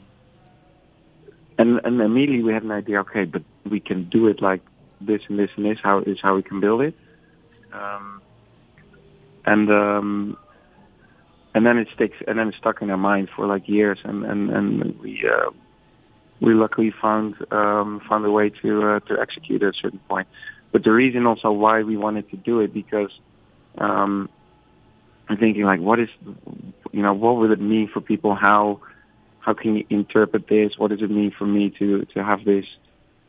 and 1.58 1.80
and 1.84 2.00
immediately 2.00 2.42
we 2.42 2.54
had 2.54 2.62
an 2.62 2.70
idea. 2.70 3.00
Okay, 3.00 3.24
but 3.24 3.42
we 3.68 3.80
can 3.80 4.08
do 4.08 4.28
it 4.28 4.40
like 4.40 4.62
this 4.98 5.20
and 5.28 5.38
this 5.38 5.50
and 5.56 5.66
this. 5.66 5.76
How 5.82 5.98
is 6.00 6.16
how 6.22 6.36
we 6.36 6.42
can 6.42 6.60
build 6.60 6.80
it 6.80 6.94
um, 7.72 8.22
and 9.46 9.70
um, 9.70 10.36
and 11.54 11.66
then 11.66 11.78
it 11.78 11.88
sticks, 11.94 12.16
and 12.26 12.38
then 12.38 12.48
it's 12.48 12.58
stuck 12.58 12.82
in 12.82 12.90
our 12.90 12.96
mind 12.96 13.28
for 13.34 13.46
like 13.46 13.68
years, 13.68 13.98
and 14.04 14.24
and 14.24 14.50
and 14.50 15.00
we 15.00 15.28
uh, 15.28 15.50
we 16.40 16.54
luckily 16.54 16.92
found 17.00 17.34
um, 17.50 18.00
found 18.08 18.24
a 18.24 18.30
way 18.30 18.50
to 18.62 18.82
uh, 18.82 19.00
to 19.00 19.20
execute 19.20 19.62
at 19.62 19.70
a 19.70 19.78
certain 19.80 20.00
point. 20.08 20.28
But 20.72 20.84
the 20.84 20.92
reason 20.92 21.26
also 21.26 21.50
why 21.50 21.82
we 21.82 21.96
wanted 21.96 22.30
to 22.30 22.36
do 22.36 22.60
it 22.60 22.72
because 22.72 23.10
um, 23.78 24.28
I'm 25.28 25.36
thinking 25.36 25.64
like, 25.64 25.80
what 25.80 25.98
is 25.98 26.08
you 26.92 27.02
know 27.02 27.12
what 27.12 27.36
would 27.36 27.50
it 27.50 27.60
mean 27.60 27.88
for 27.92 28.00
people? 28.00 28.34
How 28.34 28.80
how 29.40 29.54
can 29.54 29.76
you 29.76 29.86
interpret 29.90 30.48
this? 30.48 30.72
What 30.76 30.90
does 30.90 31.02
it 31.02 31.10
mean 31.10 31.32
for 31.36 31.46
me 31.46 31.70
to 31.78 32.04
to 32.14 32.24
have 32.24 32.44
this 32.44 32.64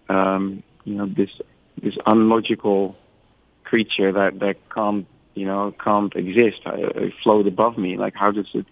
um, 0.10 0.64
you 0.84 0.96
know 0.96 1.08
this 1.08 1.30
this 1.82 1.94
unlogical 2.06 2.96
creature 3.72 4.12
that 4.12 4.40
that 4.44 4.58
can't 4.76 5.08
you 5.34 5.46
know 5.46 5.74
can't 5.88 6.14
exist, 6.24 6.60
I, 6.66 6.78
I 7.04 7.14
float 7.24 7.48
above 7.48 7.78
me. 7.86 7.92
Like 8.06 8.16
how 8.24 8.32
does 8.32 8.50
it 8.54 8.68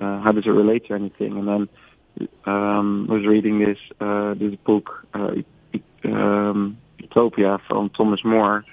uh, 0.00 0.20
how 0.24 0.32
does 0.32 0.46
it 0.46 0.56
relate 0.62 0.86
to 0.88 0.94
anything? 0.94 1.32
And 1.38 1.46
then 1.52 1.62
um, 2.52 3.06
I 3.10 3.12
was 3.18 3.26
reading 3.26 3.56
this 3.66 3.80
uh, 4.00 4.32
this 4.42 4.54
book 4.68 4.86
uh, 5.12 5.32
um, 6.04 6.78
Utopia 6.98 7.58
from 7.68 7.90
Thomas 7.90 8.24
More. 8.24 8.64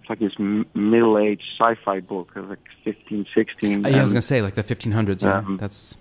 It's 0.00 0.10
like 0.10 0.20
this 0.20 0.34
m- 0.38 0.66
middle-aged 0.74 1.42
sci-fi 1.58 1.98
book, 1.98 2.30
like 2.36 2.60
15, 2.84 3.26
16. 3.34 3.84
Uh, 3.84 3.88
yeah, 3.88 3.98
I 3.98 4.02
was 4.02 4.12
gonna 4.12 4.22
say 4.22 4.40
like 4.40 4.54
the 4.54 4.62
1500s. 4.62 5.22
Yeah, 5.22 5.38
um, 5.38 5.56
that's 5.56 5.96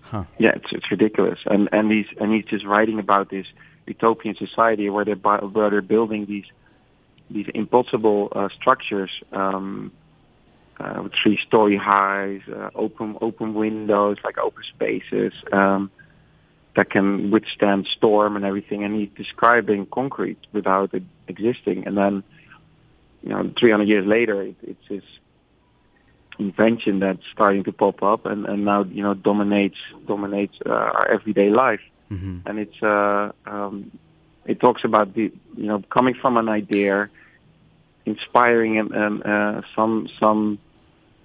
huh. 0.00 0.24
Yeah, 0.38 0.52
it's 0.56 0.70
it's 0.72 0.90
ridiculous. 0.90 1.40
And 1.44 1.68
and 1.72 1.92
he's 1.92 2.06
and 2.18 2.32
he's 2.32 2.46
just 2.46 2.64
writing 2.64 2.98
about 2.98 3.28
this 3.28 3.46
utopian 3.86 4.34
society 4.36 4.88
where 4.88 5.04
they're 5.04 5.16
where 5.56 5.68
they're 5.70 5.82
building 5.96 6.24
these 6.24 6.48
these 7.30 7.46
impossible 7.54 8.28
uh, 8.34 8.48
structures 8.58 9.10
um, 9.32 9.92
uh, 10.78 11.00
with 11.02 11.12
three-story 11.22 11.76
highs, 11.76 12.40
uh, 12.54 12.70
open 12.74 13.16
open 13.20 13.54
windows, 13.54 14.18
like 14.24 14.38
open 14.38 14.62
spaces 14.74 15.32
um, 15.52 15.90
that 16.76 16.90
can 16.90 17.30
withstand 17.30 17.88
storm 17.96 18.36
and 18.36 18.44
everything. 18.44 18.84
And 18.84 18.94
he's 18.94 19.10
describing 19.16 19.86
concrete 19.86 20.38
without 20.52 20.92
it 20.94 21.02
existing. 21.28 21.86
And 21.86 21.96
then, 21.96 22.22
you 23.22 23.30
know, 23.30 23.50
300 23.58 23.88
years 23.88 24.06
later, 24.06 24.42
it, 24.42 24.56
it's 24.62 24.88
this 24.88 25.02
invention 26.38 27.00
that's 27.00 27.22
starting 27.32 27.64
to 27.64 27.72
pop 27.72 28.02
up 28.02 28.26
and, 28.26 28.44
and 28.46 28.64
now 28.64 28.84
you 28.84 29.02
know 29.02 29.14
dominates 29.14 29.78
dominates 30.06 30.54
uh, 30.66 30.70
our 30.70 31.10
everyday 31.10 31.50
life. 31.50 31.80
Mm-hmm. 32.10 32.38
And 32.46 32.58
it's 32.58 32.82
uh, 32.82 33.32
um, 33.46 33.90
it 34.46 34.60
talks 34.60 34.82
about 34.84 35.14
the 35.14 35.32
you 35.56 35.66
know 35.66 35.82
coming 35.90 36.14
from 36.20 36.36
an 36.36 36.48
idea, 36.48 37.08
inspiring 38.04 38.78
and, 38.78 38.90
and 38.92 39.22
uh, 39.24 39.62
some 39.74 40.08
some 40.20 40.58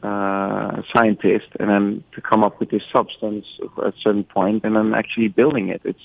uh, 0.04 0.82
scientist, 0.96 1.48
and 1.60 1.70
then 1.70 2.04
to 2.14 2.22
come 2.22 2.44
up 2.44 2.60
with 2.60 2.70
this 2.72 2.84
substance 2.94 3.46
at 3.78 3.84
a 3.84 3.94
certain 4.04 4.24
point, 4.24 4.64
and 4.64 4.76
then 4.76 4.94
actually 4.94 5.28
building 5.28 5.70
it. 5.70 5.82
It's 5.84 6.02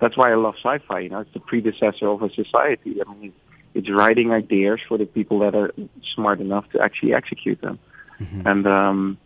that's 0.00 0.16
why 0.16 0.32
I 0.32 0.34
love 0.34 0.54
sci-fi. 0.62 1.00
You 1.00 1.10
know, 1.10 1.20
it's 1.20 1.32
the 1.32 1.40
predecessor 1.40 2.08
of 2.08 2.22
a 2.22 2.30
society. 2.30 3.00
I 3.00 3.12
mean, 3.12 3.28
it's, 3.28 3.36
it's 3.74 3.90
writing 3.90 4.32
ideas 4.32 4.80
for 4.88 4.98
the 4.98 5.06
people 5.06 5.38
that 5.40 5.54
are 5.54 5.72
smart 6.14 6.40
enough 6.40 6.68
to 6.70 6.80
actually 6.80 7.14
execute 7.14 7.60
them. 7.60 7.78
Mm-hmm. 8.20 8.46
And 8.46 8.66
um, 8.66 9.18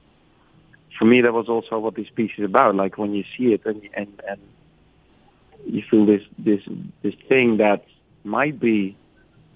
for 0.99 1.05
me, 1.05 1.21
that 1.23 1.33
was 1.33 1.49
also 1.49 1.79
what 1.79 1.95
this 1.97 2.09
piece 2.15 2.33
is 2.39 2.45
about. 2.45 2.75
Like 2.75 2.99
when 2.99 3.13
you 3.15 3.25
see 3.37 3.53
it 3.53 3.63
and 3.65 3.83
and 3.95 4.21
and 4.29 4.41
you 5.65 5.83
feel 5.91 6.07
this 6.07 6.23
this 6.39 6.61
this 7.03 7.15
thing 7.29 7.59
that 7.59 7.85
might 8.25 8.59
be 8.61 8.97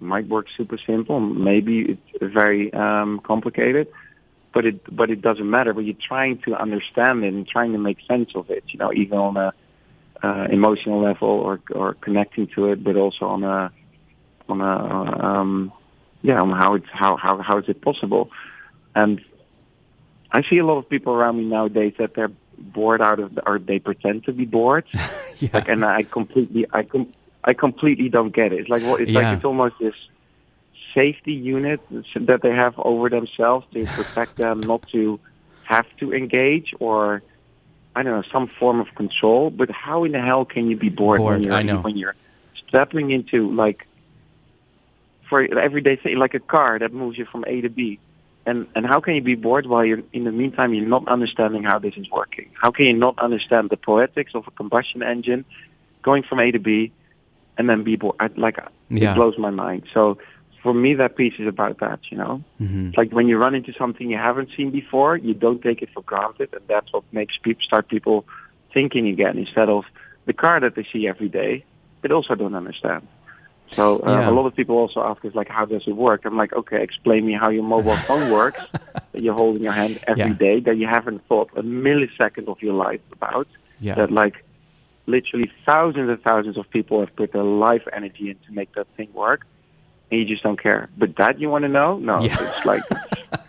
might 0.00 0.28
work 0.28 0.46
super 0.56 0.78
simple, 0.86 1.20
maybe 1.20 1.80
it's 1.80 2.34
very 2.34 2.72
um, 2.72 3.20
complicated, 3.22 3.88
but 4.54 4.64
it 4.64 4.96
but 4.96 5.10
it 5.10 5.20
doesn't 5.20 5.48
matter. 5.48 5.74
But 5.74 5.84
you're 5.84 5.94
trying 6.06 6.40
to 6.46 6.54
understand 6.54 7.24
it 7.24 7.32
and 7.32 7.46
trying 7.46 7.72
to 7.72 7.78
make 7.78 7.98
sense 8.08 8.30
of 8.34 8.50
it. 8.50 8.64
You 8.68 8.78
know, 8.78 8.92
even 8.92 9.18
on 9.18 9.36
a 9.36 9.52
uh, 10.22 10.46
emotional 10.50 11.02
level 11.02 11.28
or 11.28 11.60
or 11.74 11.94
connecting 11.94 12.48
to 12.54 12.66
it, 12.72 12.82
but 12.82 12.96
also 12.96 13.26
on 13.26 13.44
a 13.44 13.70
on 14.48 14.60
a 14.60 15.26
um, 15.26 15.72
yeah 16.22 16.40
on 16.40 16.50
how 16.50 16.74
it's 16.74 16.86
how 16.92 17.16
how 17.16 17.38
how 17.42 17.58
is 17.58 17.64
it 17.68 17.82
possible, 17.82 18.30
and 18.94 19.20
I 20.32 20.42
see 20.48 20.58
a 20.58 20.64
lot 20.64 20.78
of 20.78 20.88
people 20.88 21.12
around 21.12 21.38
me 21.38 21.44
nowadays 21.44 21.94
that 21.98 22.14
they're 22.14 22.32
bored 22.60 23.00
out 23.02 23.18
of 23.20 23.34
the, 23.34 23.46
or 23.48 23.58
they 23.58 23.78
pretend 23.78 24.24
to 24.24 24.32
be 24.32 24.44
bored, 24.44 24.84
yeah. 25.38 25.48
like 25.52 25.68
and 25.68 25.84
I 25.84 26.02
completely 26.02 26.66
I 26.72 26.82
com- 26.84 27.12
I 27.44 27.54
completely 27.54 28.08
don't 28.08 28.34
get 28.34 28.52
it. 28.52 28.60
It's 28.60 28.68
like 28.68 28.82
what 28.82 29.00
it's 29.00 29.10
Yeah. 29.10 29.20
like 29.20 29.36
it's 29.36 29.44
almost 29.44 29.76
this 29.80 29.94
safety 30.94 31.32
unit 31.32 31.80
that 32.16 32.40
they 32.42 32.50
have 32.50 32.74
over 32.78 33.08
themselves 33.08 33.66
to 33.72 33.84
protect 33.86 34.36
them 34.36 34.60
not 34.70 34.86
to 34.90 35.18
have 35.64 35.86
to 36.00 36.12
engage 36.12 36.74
or 36.80 37.22
I 37.94 38.02
don't 38.02 38.12
know 38.12 38.28
some 38.32 38.48
form 38.58 38.80
of 38.80 38.88
control. 38.94 39.50
But 39.50 39.70
how 39.70 40.04
in 40.04 40.12
the 40.12 40.20
hell 40.20 40.44
can 40.44 40.68
you 40.68 40.76
be 40.76 40.88
bored, 40.88 41.18
Bored, 41.18 41.44
when 41.46 41.66
you're 41.68 41.78
when 41.80 41.96
you're 41.96 42.16
stepping 42.68 43.10
into 43.10 43.50
like 43.52 43.86
for 45.28 45.42
everyday 45.58 45.96
thing 45.96 46.16
like 46.18 46.34
a 46.34 46.40
car 46.40 46.78
that 46.78 46.92
moves 46.92 47.16
you 47.18 47.24
from 47.24 47.44
A 47.46 47.60
to 47.62 47.68
B? 47.68 47.98
And 48.46 48.66
and 48.74 48.86
how 48.86 49.00
can 49.00 49.14
you 49.14 49.22
be 49.22 49.34
bored 49.34 49.66
while 49.66 49.84
you're 49.84 50.02
in 50.12 50.24
the 50.24 50.32
meantime 50.32 50.72
you're 50.74 50.86
not 50.86 51.06
understanding 51.08 51.62
how 51.62 51.78
this 51.78 51.94
is 51.96 52.10
working? 52.10 52.48
How 52.60 52.70
can 52.70 52.86
you 52.86 52.94
not 52.94 53.18
understand 53.18 53.70
the 53.70 53.76
poetics 53.76 54.32
of 54.34 54.44
a 54.46 54.50
combustion 54.52 55.02
engine 55.02 55.44
going 56.02 56.22
from 56.22 56.40
A 56.40 56.50
to 56.50 56.58
B 56.58 56.92
and 57.58 57.68
then 57.68 57.84
be 57.84 57.96
bored? 57.96 58.16
I, 58.18 58.30
like 58.36 58.58
Yeah. 58.88 59.12
it 59.12 59.14
blows 59.14 59.36
my 59.38 59.50
mind. 59.50 59.82
So 59.92 60.18
for 60.62 60.74
me, 60.74 60.94
that 60.94 61.16
piece 61.16 61.34
is 61.38 61.46
about 61.46 61.78
that. 61.80 62.00
You 62.10 62.18
know, 62.18 62.42
Mhm. 62.60 62.88
it's 62.88 62.98
like 62.98 63.12
when 63.12 63.28
you 63.28 63.36
run 63.38 63.54
into 63.54 63.72
something 63.74 64.10
you 64.10 64.16
haven't 64.18 64.50
seen 64.56 64.70
before, 64.70 65.16
you 65.16 65.34
don't 65.34 65.62
take 65.62 65.82
it 65.82 65.90
for 65.94 66.02
granted, 66.02 66.48
and 66.52 66.62
that's 66.66 66.92
what 66.92 67.04
makes 67.12 67.34
people 67.42 67.62
start 67.62 67.88
people 67.88 68.26
thinking 68.72 69.08
again 69.08 69.36
instead 69.38 69.68
of 69.68 69.84
the 70.26 70.32
car 70.32 70.60
that 70.60 70.74
they 70.76 70.86
see 70.92 71.08
every 71.08 71.28
day, 71.28 71.64
but 72.02 72.12
also 72.12 72.34
don't 72.34 72.54
understand. 72.54 73.06
So 73.76 74.00
uh, 74.06 74.10
Yeah. 74.10 74.30
a 74.30 74.32
lot 74.32 74.46
of 74.46 74.54
people 74.56 74.76
also 74.76 75.00
ask 75.00 75.24
us 75.24 75.34
like, 75.34 75.48
how 75.48 75.64
does 75.64 75.82
it 75.86 75.92
work? 75.96 76.22
I'm 76.24 76.36
like, 76.36 76.52
okay, 76.52 76.82
explain 76.82 77.24
me 77.26 77.34
how 77.40 77.50
your 77.50 77.62
mobile 77.62 77.96
phone 78.08 78.30
works 78.30 78.60
that 79.12 79.22
you're 79.22 79.34
holding 79.34 79.62
your 79.62 79.72
hand 79.72 79.98
every 80.06 80.24
Yeah. 80.32 80.32
day 80.46 80.60
that 80.60 80.76
you 80.76 80.86
haven't 80.86 81.26
thought 81.28 81.50
a 81.56 81.62
millisecond 81.62 82.48
of 82.48 82.60
your 82.62 82.74
life 82.74 83.00
about. 83.12 83.46
Yeah. 83.80 83.94
That 83.94 84.10
like 84.10 84.44
literally 85.06 85.50
thousands 85.66 86.08
and 86.10 86.20
thousands 86.22 86.56
of 86.58 86.68
people 86.70 87.00
have 87.00 87.14
put 87.16 87.32
their 87.32 87.44
life 87.44 87.82
energy 87.92 88.30
in 88.30 88.36
to 88.46 88.52
make 88.52 88.74
that 88.74 88.86
thing 88.96 89.08
work, 89.14 89.46
and 90.10 90.20
you 90.20 90.26
just 90.26 90.42
don't 90.42 90.60
care. 90.60 90.88
But 90.98 91.16
that 91.16 91.40
you 91.40 91.48
want 91.48 91.62
to 91.62 91.68
know? 91.68 91.98
No, 91.98 92.20
Yeah. 92.22 92.36
it's 92.40 92.64
like 92.66 92.82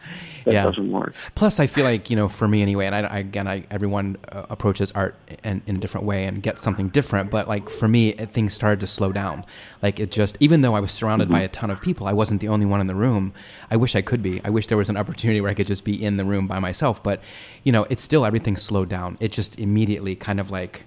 that 0.46 0.54
Yeah. 0.54 0.64
doesn't 0.64 0.92
work. 0.92 1.14
Plus, 1.36 1.60
I 1.60 1.68
feel 1.68 1.84
like 1.84 2.10
you 2.10 2.16
know, 2.16 2.28
for 2.28 2.48
me 2.48 2.62
anyway, 2.62 2.86
and 2.86 2.96
I, 2.96 3.00
I 3.02 3.18
again, 3.20 3.48
I, 3.48 3.66
everyone 3.72 4.18
uh, 4.32 4.46
approaches 4.50 4.92
art 4.94 5.16
in, 5.44 5.62
in 5.68 5.76
a 5.76 5.80
different 5.80 6.06
way 6.08 6.26
and 6.26 6.42
gets 6.42 6.62
something 6.62 6.90
different. 6.90 7.30
But 7.32 7.48
like 7.48 7.70
for 7.70 7.88
me, 7.88 8.10
it, 8.10 8.32
things 8.32 8.54
started 8.54 8.80
to 8.82 8.88
slow 8.88 9.12
down. 9.12 9.46
Like 9.82 10.00
it 10.00 10.12
just, 10.12 10.38
even 10.40 10.62
though 10.62 10.76
I 10.76 10.80
was 10.80 10.92
surrounded 10.92 11.30
by 11.30 11.42
a 11.42 11.48
ton 11.48 11.70
of 11.70 11.82
people, 11.82 12.08
I 12.08 12.14
wasn't 12.14 12.42
the 12.42 12.48
only 12.48 12.66
one 12.66 12.82
in 12.82 12.88
the 12.88 12.96
room. 12.96 13.34
I 13.70 13.76
wish 13.78 13.96
I 13.96 14.02
could 14.02 14.22
be. 14.22 14.42
I 14.44 14.50
wish 14.50 14.68
there 14.68 14.78
was 14.78 14.90
an 14.90 14.98
opportunity 14.98 15.42
where 15.42 15.52
I 15.52 15.54
could 15.54 15.68
just 15.68 15.84
be 15.84 16.02
in 16.04 16.18
the 16.18 16.26
room 16.26 16.48
by 16.48 16.60
myself. 16.60 17.02
But 17.04 17.22
you 17.64 17.72
know, 17.72 17.86
it's 17.90 18.04
still 18.04 18.26
everything 18.26 18.56
slowed 18.58 18.90
down. 18.90 19.18
It 19.20 19.32
just 19.32 19.60
immediately 19.60 20.16
kind 20.16 20.40
of 20.40 20.52
like, 20.52 20.86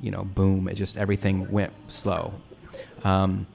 you 0.00 0.10
know, 0.10 0.24
boom. 0.24 0.68
It 0.68 0.74
just 0.74 0.96
everything 0.96 1.50
went 1.50 1.72
slow. 1.88 2.34
Um, 3.04 3.46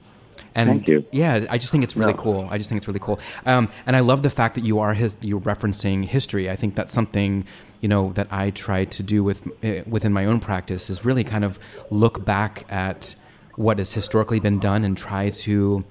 and 0.54 0.68
Thank 0.68 0.88
you. 0.88 1.04
yeah, 1.12 1.46
I 1.50 1.58
just 1.58 1.70
think 1.72 1.84
it's 1.84 1.96
really 1.96 2.12
Yeah. 2.12 2.18
cool. 2.18 2.48
I 2.50 2.58
just 2.58 2.68
think 2.68 2.78
it's 2.80 2.88
really 2.88 3.00
cool. 3.00 3.20
Um, 3.46 3.68
and 3.86 3.94
I 3.96 4.00
love 4.00 4.22
the 4.22 4.30
fact 4.30 4.54
that 4.56 4.64
you 4.64 4.78
are 4.80 4.94
his, 4.94 5.16
you're 5.22 5.40
referencing 5.40 6.04
history. 6.04 6.50
I 6.50 6.56
think 6.56 6.74
that's 6.74 6.92
something 6.92 7.44
you 7.80 7.88
know 7.88 8.12
that 8.14 8.26
I 8.30 8.50
try 8.50 8.84
to 8.84 9.02
do 9.02 9.24
with 9.24 9.46
uh, 9.64 9.82
within 9.86 10.12
my 10.12 10.26
own 10.26 10.40
practice 10.40 10.90
is 10.90 11.04
really 11.04 11.24
kind 11.24 11.44
of 11.44 11.58
look 11.90 12.24
back 12.24 12.64
at 12.68 13.14
what 13.56 13.78
has 13.78 13.92
historically 13.92 14.40
been 14.40 14.58
done 14.58 14.84
and 14.84 14.96
try 14.96 15.30
to 15.30 15.82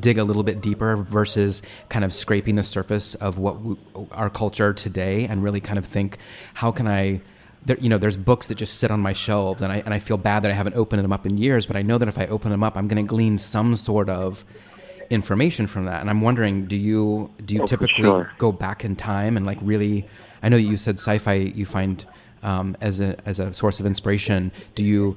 dig 0.00 0.16
a 0.16 0.24
little 0.24 0.42
bit 0.42 0.62
deeper 0.62 0.96
versus 0.96 1.60
kind 1.90 2.04
of 2.06 2.12
scraping 2.14 2.54
the 2.54 2.62
surface 2.62 3.14
of 3.16 3.36
what 3.38 3.54
w- 3.58 3.76
our 4.12 4.30
culture 4.30 4.72
today 4.72 5.26
and 5.26 5.42
really 5.42 5.60
kind 5.60 5.78
of 5.78 5.84
think 5.84 6.16
how 6.54 6.70
can 6.72 6.88
I 6.88 7.20
there, 7.66 7.78
you 7.80 7.88
know 7.88 7.98
there's 7.98 8.16
books 8.16 8.48
that 8.48 8.56
just 8.56 8.78
sit 8.78 8.90
on 8.90 9.00
my 9.00 9.12
shelves 9.12 9.62
and 9.62 9.72
I 9.72 9.78
and 9.84 9.94
I 9.94 9.98
feel 9.98 10.16
bad 10.16 10.42
that 10.42 10.50
I 10.50 10.54
haven't 10.54 10.76
opened 10.76 11.02
them 11.02 11.12
up 11.12 11.24
in 11.26 11.38
years 11.38 11.66
but 11.66 11.76
I 11.76 11.82
know 11.82 11.98
that 11.98 12.08
if 12.08 12.18
I 12.18 12.26
open 12.26 12.50
them 12.50 12.62
up 12.62 12.76
I'm 12.76 12.88
going 12.88 13.02
to 13.04 13.08
glean 13.08 13.38
some 13.38 13.76
sort 13.76 14.08
of 14.10 14.44
information 15.10 15.66
from 15.66 15.84
that 15.86 16.00
and 16.00 16.10
I'm 16.10 16.20
wondering 16.20 16.66
do 16.66 16.76
you 16.76 17.30
do 17.44 17.54
you 17.54 17.62
Oh, 17.62 17.66
typically 17.66 18.04
sure. 18.04 18.30
go 18.38 18.52
back 18.52 18.84
in 18.84 18.96
time 18.96 19.36
and 19.36 19.44
like 19.46 19.58
really 19.62 20.06
I 20.42 20.48
know 20.48 20.56
you 20.56 20.76
said 20.76 20.96
sci-fi 20.98 21.34
you 21.34 21.64
find 21.66 22.04
um, 22.42 22.76
as 22.80 23.00
a 23.00 23.16
as 23.26 23.38
a 23.40 23.52
source 23.54 23.80
of 23.80 23.86
inspiration 23.86 24.52
do 24.74 24.84
you 24.84 25.16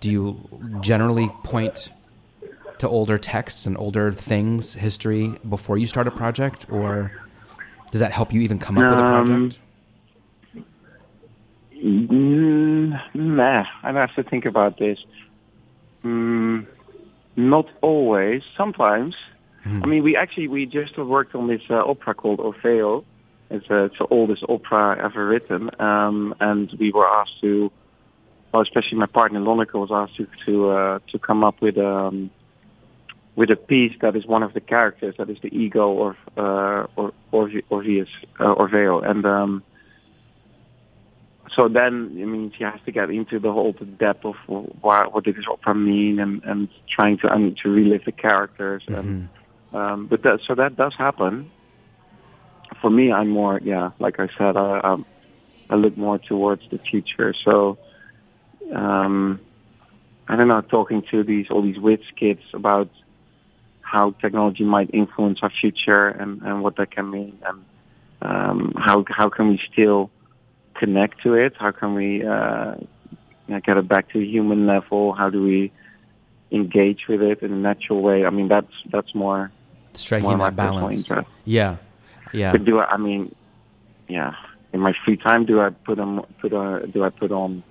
do 0.00 0.10
you 0.10 0.78
generally 0.80 1.28
point 1.42 1.90
to 2.78 2.88
older 2.88 3.18
texts 3.18 3.66
and 3.66 3.76
older 3.76 4.12
things, 4.12 4.74
history, 4.74 5.36
before 5.48 5.76
you 5.78 5.88
start 5.88 6.06
a 6.06 6.12
project, 6.12 6.64
or 6.70 7.10
does 7.90 7.98
that 8.00 8.12
help 8.12 8.32
you 8.32 8.40
even 8.42 8.60
come 8.60 8.78
up 8.78 8.84
with 8.88 9.00
a 9.00 9.02
Um, 9.04 9.26
project? 9.26 9.58
Mm, 11.82 13.00
nah, 13.14 13.64
I'd 13.82 13.94
have 13.94 14.14
to 14.16 14.22
think 14.22 14.44
about 14.44 14.78
this. 14.78 14.98
Mm, 16.04 16.66
not 17.36 17.66
always. 17.82 18.42
Sometimes. 18.56 19.14
I 19.82 19.86
mean, 19.86 20.02
we 20.02 20.16
actually 20.16 20.48
we 20.48 20.66
just 20.66 20.96
worked 20.96 21.34
on 21.34 21.46
this 21.46 21.60
uh, 21.68 21.74
opera 21.74 22.14
called 22.14 22.38
Orfeo. 22.38 23.04
It's, 23.50 23.66
uh, 23.70 23.84
it's 23.84 23.98
the 23.98 24.06
oldest 24.06 24.42
opera 24.48 25.02
ever 25.02 25.26
written, 25.26 25.70
um, 25.80 26.34
and 26.40 26.70
we 26.78 26.90
were 26.92 27.06
asked 27.06 27.40
to, 27.40 27.70
well, 28.52 28.62
especially 28.62 28.98
my 28.98 29.06
partner 29.06 29.40
Lonneke 29.40 29.74
was 29.74 29.90
asked 29.90 30.16
to 30.16 30.26
to, 30.46 30.70
uh, 30.70 30.98
to 31.12 31.18
come 31.18 31.44
up 31.44 31.60
with 31.60 31.76
um, 31.78 32.30
with 33.36 33.50
a 33.50 33.56
piece 33.56 33.92
that 34.00 34.16
is 34.16 34.26
one 34.26 34.42
of 34.42 34.52
the 34.52 34.60
characters, 34.60 35.14
that 35.18 35.28
is 35.30 35.38
the 35.42 35.48
ego 35.48 35.88
or 35.88 36.16
uh, 36.36 36.86
or 36.96 37.12
Orpheus, 37.32 38.08
uh, 38.40 38.54
Orfeo, 38.54 39.08
and. 39.08 39.24
Um, 39.26 39.62
so 41.54 41.68
then 41.68 42.16
it 42.18 42.26
means 42.26 42.52
you 42.58 42.66
has 42.66 42.80
to 42.84 42.92
get 42.92 43.10
into 43.10 43.38
the 43.38 43.52
whole 43.52 43.72
the 43.78 43.84
depth 43.84 44.24
of 44.24 44.34
what 44.46 45.12
what 45.12 45.24
did 45.24 45.36
this 45.36 45.44
opera 45.50 45.74
mean 45.74 46.18
and 46.18 46.42
and 46.44 46.68
trying 46.88 47.18
to 47.18 47.28
um, 47.28 47.54
to 47.62 47.68
relive 47.68 48.04
the 48.04 48.12
characters 48.12 48.82
and 48.88 49.28
um 49.72 50.06
but 50.06 50.22
that 50.22 50.40
so 50.46 50.54
that 50.54 50.76
does 50.76 50.94
happen. 50.96 51.50
For 52.80 52.90
me 52.90 53.12
i'm 53.12 53.28
more 53.28 53.60
yeah 53.62 53.90
like 53.98 54.20
i 54.20 54.28
said 54.38 54.56
i 54.56 54.80
um, 54.80 55.06
i 55.70 55.74
look 55.74 55.96
more 55.96 56.18
towards 56.18 56.62
the 56.70 56.78
future. 56.78 57.34
So 57.44 57.78
um 58.74 59.40
i 60.28 60.36
don't 60.36 60.48
know 60.48 60.60
talking 60.62 61.02
to 61.10 61.22
these 61.24 61.46
all 61.50 61.62
these 61.62 61.78
wits 61.78 62.04
kids 62.18 62.42
about 62.52 62.90
how 63.80 64.10
technology 64.20 64.64
might 64.64 64.90
influence 64.92 65.38
our 65.42 65.52
future 65.60 66.08
and 66.08 66.42
and 66.42 66.62
what 66.62 66.76
that 66.76 66.90
can 66.90 67.10
mean 67.10 67.38
and 67.46 67.64
um 68.22 68.72
how 68.76 69.04
how 69.08 69.28
can 69.28 69.48
we 69.48 69.60
still 69.72 70.10
connect 70.78 71.22
to 71.22 71.34
it? 71.34 71.54
How 71.58 71.72
can 71.72 71.94
we 71.94 72.24
uh, 72.24 72.74
get 73.48 73.76
it 73.76 73.88
back 73.88 74.10
to 74.12 74.20
a 74.20 74.24
human 74.24 74.66
level? 74.66 75.12
How 75.12 75.28
do 75.30 75.42
we 75.42 75.72
engage 76.50 77.00
with 77.08 77.20
it 77.20 77.42
in 77.42 77.52
a 77.52 77.56
natural 77.56 78.00
way? 78.00 78.24
I 78.24 78.30
mean, 78.30 78.48
that's 78.48 78.72
that's 78.90 79.14
more 79.14 79.50
Striking 79.94 80.28
more 80.28 80.38
that 80.38 80.56
balance. 80.56 81.10
Yeah, 81.44 81.76
yeah, 82.32 82.52
But 82.52 82.64
do 82.64 82.78
I? 82.78 82.84
I 82.86 82.96
mean, 82.96 83.34
yeah. 84.08 84.34
In 84.72 84.80
my 84.80 84.92
free 85.04 85.16
time, 85.16 85.46
do 85.46 85.60
I 85.60 85.70
put 85.70 85.98
on 85.98 86.24
put 86.40 86.52
on 86.52 86.90
do 86.90 87.04
I 87.04 87.10
put 87.10 87.32
on 87.32 87.62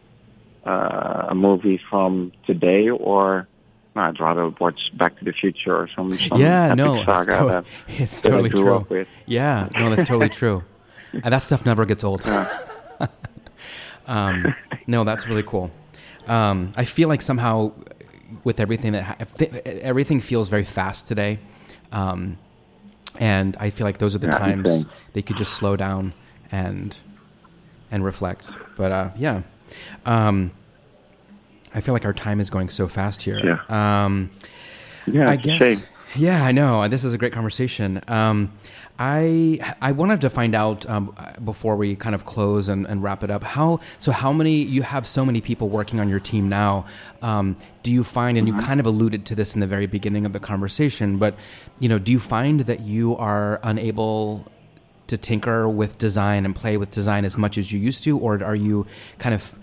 uh, 0.66 1.28
a 1.30 1.36
movie 1.36 1.80
from 1.90 2.32
today 2.46 2.90
or? 2.90 3.48
I'd 3.96 4.20
rather 4.20 4.50
watch 4.60 4.80
Back 4.94 5.18
to 5.18 5.26
the 5.26 5.32
Future 5.32 5.76
or 5.76 5.90
some, 5.96 6.16
some 6.16 6.40
yeah. 6.40 6.76
No, 6.76 6.98
it's, 6.98 7.06
saga 7.08 7.32
to- 7.32 7.46
that, 7.48 7.66
it's 7.88 8.22
that 8.22 8.30
totally 8.30 8.52
true. 8.52 9.08
Yeah, 9.26 9.70
no, 9.74 9.96
that's 9.96 10.08
totally 10.08 10.30
true. 10.30 10.64
And 11.14 11.34
that 11.34 11.42
stuff 11.42 11.66
never 11.66 11.86
gets 11.86 12.04
old. 12.04 12.22
um, 14.08 14.56
no, 14.86 15.04
that's 15.04 15.28
really 15.28 15.44
cool. 15.44 15.72
Um, 16.28 16.72
I 16.76 16.86
feel 16.86 17.08
like 17.10 17.22
somehow 17.22 17.72
with 18.44 18.60
everything 18.60 18.92
that 18.94 19.04
ha- 19.04 19.16
everything 19.82 20.20
feels 20.22 20.50
very 20.50 20.64
fast 20.64 21.08
today, 21.08 21.40
um, 21.92 22.38
and 23.20 23.56
I 23.60 23.70
feel 23.70 23.86
like 23.86 23.98
those 24.00 24.16
are 24.16 24.20
the 24.20 24.28
Yeah, 24.28 24.38
times 24.38 24.70
insane. 24.70 24.92
they 25.14 25.22
could 25.22 25.38
just 25.38 25.54
slow 25.54 25.76
down 25.76 26.14
and 26.52 26.96
and 27.92 28.04
reflect. 28.04 28.58
But 28.76 28.92
uh, 28.92 29.10
yeah, 29.18 29.42
um, 30.06 30.52
I 31.74 31.82
feel 31.82 31.94
like 31.94 32.06
our 32.06 32.14
time 32.14 32.40
is 32.40 32.50
going 32.50 32.70
so 32.70 32.88
fast 32.88 33.22
here. 33.24 33.40
Yeah. 33.70 34.04
Um, 34.06 34.30
Yeah, 35.06 35.30
I 35.30 35.36
guess. 35.38 35.58
shame. 35.60 35.84
Yeah, 36.16 36.44
I 36.44 36.52
know. 36.52 36.88
This 36.88 37.04
is 37.04 37.14
a 37.14 37.18
great 37.18 37.34
conversation. 37.34 38.02
Um, 38.08 38.54
I 39.00 39.60
I 39.82 39.92
wanted 39.92 40.22
to 40.22 40.30
find 40.30 40.56
out 40.56 40.90
um, 40.90 41.16
before 41.44 41.76
we 41.76 41.96
kind 41.96 42.16
of 42.16 42.26
close 42.26 42.68
and, 42.68 42.88
and 42.88 43.04
wrap 43.04 43.24
it 43.24 43.30
up. 43.30 43.44
How 43.44 43.80
so? 44.00 44.12
How 44.12 44.34
many 44.34 44.64
you 44.64 44.82
have 44.82 45.08
so 45.08 45.26
many 45.26 45.42
people 45.42 45.70
working 45.70 46.00
on 46.00 46.10
your 46.10 46.20
team 46.20 46.50
now? 46.50 46.86
Um, 47.22 47.58
do 47.84 47.94
you 47.94 48.04
find, 48.04 48.38
and 48.38 48.48
you 48.48 48.54
kind 48.58 48.80
of 48.80 48.86
alluded 48.86 49.26
to 49.28 49.36
this 49.36 49.54
in 49.54 49.62
the 49.62 49.68
very 49.68 49.86
beginning 49.86 50.26
of 50.26 50.34
the 50.34 50.40
conversation, 50.40 51.18
but 51.18 51.36
you 51.80 51.88
know, 51.88 52.00
do 52.00 52.12
you 52.12 52.20
find 52.20 52.62
that 52.62 52.82
you 52.82 53.16
are 53.18 53.60
unable 53.64 54.52
to 55.08 55.18
tinker 55.18 55.70
with 55.70 55.98
design 55.98 56.44
and 56.44 56.56
play 56.56 56.76
with 56.76 56.92
design 56.92 57.24
as 57.24 57.38
much 57.38 57.58
as 57.58 57.72
you 57.72 57.80
used 57.80 58.04
to, 58.04 58.18
or 58.18 58.44
are 58.44 58.56
you 58.56 58.86
kind 59.20 59.34
of 59.34 59.58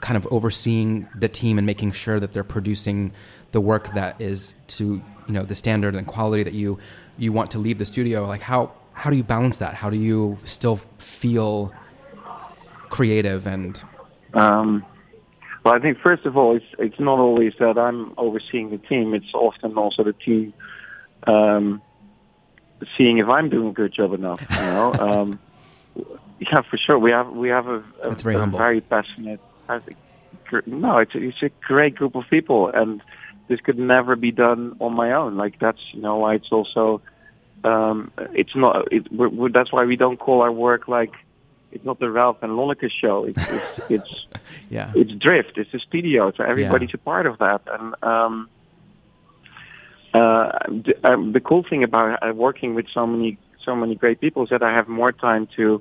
kind 0.00 0.16
of 0.16 0.26
overseeing 0.30 1.08
the 1.14 1.28
team 1.28 1.58
and 1.58 1.66
making 1.66 1.92
sure 1.92 2.18
that 2.18 2.32
they're 2.32 2.44
producing 2.44 3.12
the 3.52 3.60
work 3.60 3.94
that 3.94 4.20
is 4.20 4.56
to 4.66 5.02
you 5.26 5.34
know 5.34 5.42
the 5.42 5.54
standard 5.54 5.94
and 5.94 6.06
quality 6.06 6.42
that 6.42 6.54
you 6.54 6.78
you 7.18 7.32
want 7.32 7.50
to 7.52 7.58
leave 7.58 7.78
the 7.78 7.86
studio? 7.86 8.24
Like 8.24 8.40
how 8.40 8.72
how 8.92 9.10
do 9.10 9.16
you 9.16 9.22
balance 9.22 9.58
that? 9.58 9.74
How 9.74 9.90
do 9.90 9.96
you 9.96 10.38
still 10.44 10.76
feel 10.98 11.72
creative 12.88 13.46
and 13.46 13.82
Um, 14.34 14.84
well, 15.64 15.74
I 15.74 15.78
think 15.78 15.98
first 15.98 16.26
of 16.26 16.36
all, 16.36 16.56
it's 16.56 16.66
it's 16.78 16.98
not 16.98 17.18
always 17.18 17.52
that 17.58 17.78
I'm 17.78 18.12
overseeing 18.18 18.70
the 18.70 18.78
team. 18.78 19.14
It's 19.14 19.32
often 19.34 19.76
also 19.76 20.02
the 20.02 20.12
team 20.12 20.52
um, 21.26 21.80
seeing 22.96 23.18
if 23.18 23.28
I'm 23.28 23.48
doing 23.48 23.68
a 23.68 23.72
good 23.72 23.94
job 23.94 24.12
enough. 24.12 24.40
You 24.50 24.56
know, 24.56 24.92
um, 25.06 25.38
yeah, 26.40 26.62
for 26.68 26.76
sure. 26.76 26.98
We 26.98 27.12
have 27.12 27.30
we 27.30 27.48
have 27.48 27.66
a, 27.68 27.84
a, 28.02 28.14
very 28.14 28.36
a 28.36 28.46
very 28.46 28.80
passionate. 28.80 29.40
I 29.68 29.78
think, 29.78 29.96
no, 30.66 30.98
it's 30.98 31.14
a, 31.14 31.18
it's 31.18 31.42
a 31.42 31.50
great 31.66 31.94
group 31.94 32.14
of 32.14 32.24
people, 32.28 32.68
and 32.68 33.02
this 33.48 33.60
could 33.60 33.78
never 33.78 34.16
be 34.16 34.30
done 34.30 34.76
on 34.80 34.94
my 34.94 35.12
own. 35.12 35.36
Like 35.36 35.58
that's 35.58 35.80
you 35.92 36.00
know 36.00 36.18
why 36.18 36.34
it's 36.34 36.50
also 36.50 37.00
um, 37.64 38.12
it's 38.32 38.54
not. 38.54 38.92
It, 38.92 39.10
we're, 39.12 39.28
we're, 39.28 39.50
that's 39.50 39.72
why 39.72 39.84
we 39.84 39.96
don't 39.96 40.18
call 40.18 40.42
our 40.42 40.52
work 40.52 40.88
like 40.88 41.12
it's 41.70 41.84
not 41.84 41.98
the 41.98 42.10
Ralph 42.10 42.42
and 42.42 42.52
Lonneke 42.52 42.90
show. 42.90 43.24
It's 43.24 43.38
it's, 43.48 43.80
it's 43.90 44.26
yeah 44.70 44.92
it's 44.94 45.12
drift. 45.12 45.56
It's 45.56 45.72
a 45.74 45.78
studio, 45.78 46.32
so 46.36 46.44
everybody's 46.44 46.90
a 46.94 46.98
part 46.98 47.26
of 47.26 47.38
that. 47.38 47.62
And 47.66 47.94
um, 48.02 48.48
uh, 50.14 50.52
the, 50.68 50.94
um, 51.04 51.32
the 51.32 51.40
cool 51.40 51.64
thing 51.68 51.82
about 51.82 52.22
uh, 52.22 52.32
working 52.34 52.74
with 52.74 52.86
so 52.92 53.06
many 53.06 53.38
so 53.64 53.74
many 53.74 53.94
great 53.94 54.20
people 54.20 54.42
is 54.44 54.50
that 54.50 54.62
I 54.62 54.74
have 54.74 54.88
more 54.88 55.12
time 55.12 55.48
to 55.56 55.80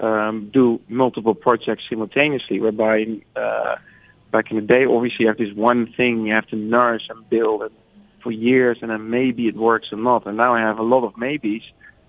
um, 0.00 0.50
do 0.52 0.80
multiple 0.88 1.34
projects 1.34 1.84
simultaneously. 1.88 2.60
Whereby 2.60 3.04
uh, 3.34 3.76
back 4.30 4.50
in 4.50 4.56
the 4.56 4.62
day, 4.62 4.84
obviously 4.84 5.24
you 5.24 5.28
have 5.28 5.38
this 5.38 5.54
one 5.54 5.92
thing 5.96 6.26
you 6.26 6.34
have 6.34 6.46
to 6.48 6.56
nourish 6.56 7.02
and 7.08 7.28
build 7.28 7.62
for 8.22 8.32
years, 8.32 8.78
and 8.82 8.90
then 8.90 9.08
maybe 9.10 9.46
it 9.48 9.56
works 9.56 9.88
or 9.92 9.98
not. 9.98 10.26
And 10.26 10.36
now 10.36 10.54
I 10.54 10.60
have 10.60 10.78
a 10.78 10.82
lot 10.82 11.04
of 11.04 11.16
maybes, 11.16 11.62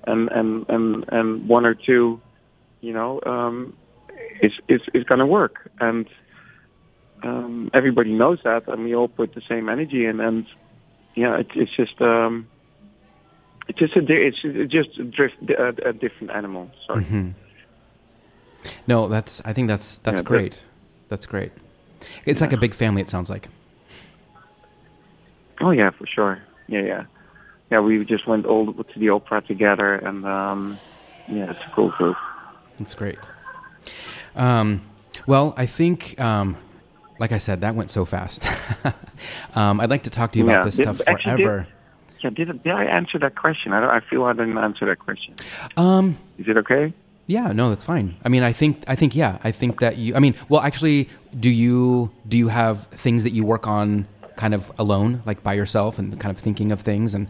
and 0.05 0.29
and 0.29 0.65
and 0.69 1.05
and 1.09 1.47
one 1.47 1.65
or 1.65 1.75
two, 1.75 2.19
you 2.81 2.93
know, 2.93 3.21
um, 3.25 3.75
is 4.41 4.51
is 4.67 4.81
is 4.93 5.03
going 5.03 5.19
to 5.19 5.25
work. 5.25 5.69
And 5.79 6.07
um, 7.23 7.69
everybody 7.73 8.13
knows 8.13 8.39
that, 8.43 8.67
and 8.67 8.83
we 8.83 8.95
all 8.95 9.07
put 9.07 9.33
the 9.33 9.41
same 9.47 9.69
energy 9.69 10.05
in. 10.05 10.19
And 10.19 10.45
yeah, 11.15 11.37
it, 11.39 11.47
it's 11.55 11.75
just 11.75 12.01
um, 12.01 12.47
it's 13.67 13.79
just 13.79 13.95
a 13.95 14.01
it's 14.09 14.41
just 14.71 14.99
a, 14.99 15.03
drift, 15.03 15.35
a, 15.49 15.89
a 15.89 15.93
different 15.93 16.31
animal. 16.31 16.71
Sorry. 16.85 17.03
hmm 17.03 17.29
No, 18.87 19.07
that's. 19.07 19.41
I 19.45 19.53
think 19.53 19.67
that's 19.67 19.97
that's 19.97 20.17
Yeah, 20.17 20.21
but- 20.23 20.27
great. 20.27 20.63
That's 21.09 21.25
great. 21.25 21.51
It's 22.25 22.41
like 22.41 22.53
a 22.53 22.57
big 22.57 22.73
family. 22.73 23.01
It 23.01 23.09
sounds 23.09 23.29
like. 23.29 23.47
Oh 25.61 25.71
yeah, 25.71 25.89
for 25.91 26.05
sure. 26.05 26.39
Yeah, 26.67 26.81
yeah, 26.81 27.03
yeah. 27.71 27.79
We 27.79 28.03
just 28.05 28.27
went 28.27 28.45
all 28.45 28.71
to 28.73 28.99
the 28.99 29.09
opera 29.09 29.41
together, 29.41 29.95
and 29.95 30.25
um, 30.25 30.79
yeah, 31.27 31.49
it's 31.51 31.59
a 31.59 31.71
cool 31.75 31.89
group. 31.97 32.15
It's 32.79 32.93
great. 32.93 33.17
Um, 34.35 34.81
well, 35.25 35.53
I 35.57 35.65
think, 35.65 36.19
um, 36.21 36.57
like 37.19 37.31
I 37.31 37.39
said, 37.39 37.61
that 37.61 37.73
went 37.73 37.89
so 37.89 38.05
fast. 38.05 38.45
um, 39.55 39.79
I'd 39.79 39.89
like 39.89 40.03
to 40.03 40.11
talk 40.11 40.31
to 40.33 40.39
you 40.39 40.45
about 40.45 40.65
this 40.65 40.77
Did- 40.77 40.83
stuff 40.95 41.07
actually, 41.07 41.37
did- 41.37 41.43
forever. 41.43 41.67
Yeah, 42.23 42.31
did 42.31 42.63
did 42.63 42.73
I 42.73 42.83
answer 42.85 43.19
that 43.19 43.35
question? 43.35 43.73
I 43.73 43.79
don't, 43.79 43.89
I 43.91 43.99
feel 43.99 44.23
I 44.25 44.33
didn't 44.33 44.57
answer 44.57 44.87
that 44.87 44.97
question. 44.97 45.35
Um, 45.77 46.17
Is 46.39 46.47
it 46.47 46.57
okay? 46.59 46.91
Yeah, 47.27 47.51
no, 47.51 47.69
that's 47.69 47.83
fine. 47.83 48.15
I 48.23 48.29
mean, 48.29 48.41
I 48.41 48.53
think, 48.53 48.83
I 48.87 48.95
think, 48.95 49.13
yeah, 49.13 49.37
I 49.43 49.51
think 49.51 49.81
that 49.81 49.97
you. 49.97 50.15
I 50.15 50.19
mean, 50.19 50.33
well, 50.47 50.61
actually, 50.61 51.09
do 51.37 51.49
you 51.49 52.11
do 52.27 52.37
you 52.37 52.47
have 52.47 52.85
things 52.85 53.23
that 53.23 53.33
you 53.33 53.43
work 53.43 53.67
on 53.67 54.07
kind 54.37 54.53
of 54.53 54.71
alone, 54.79 55.21
like 55.25 55.43
by 55.43 55.53
yourself, 55.53 55.99
and 55.99 56.17
kind 56.19 56.33
of 56.33 56.41
thinking 56.41 56.71
of 56.71 56.79
things? 56.79 57.13
And 57.13 57.27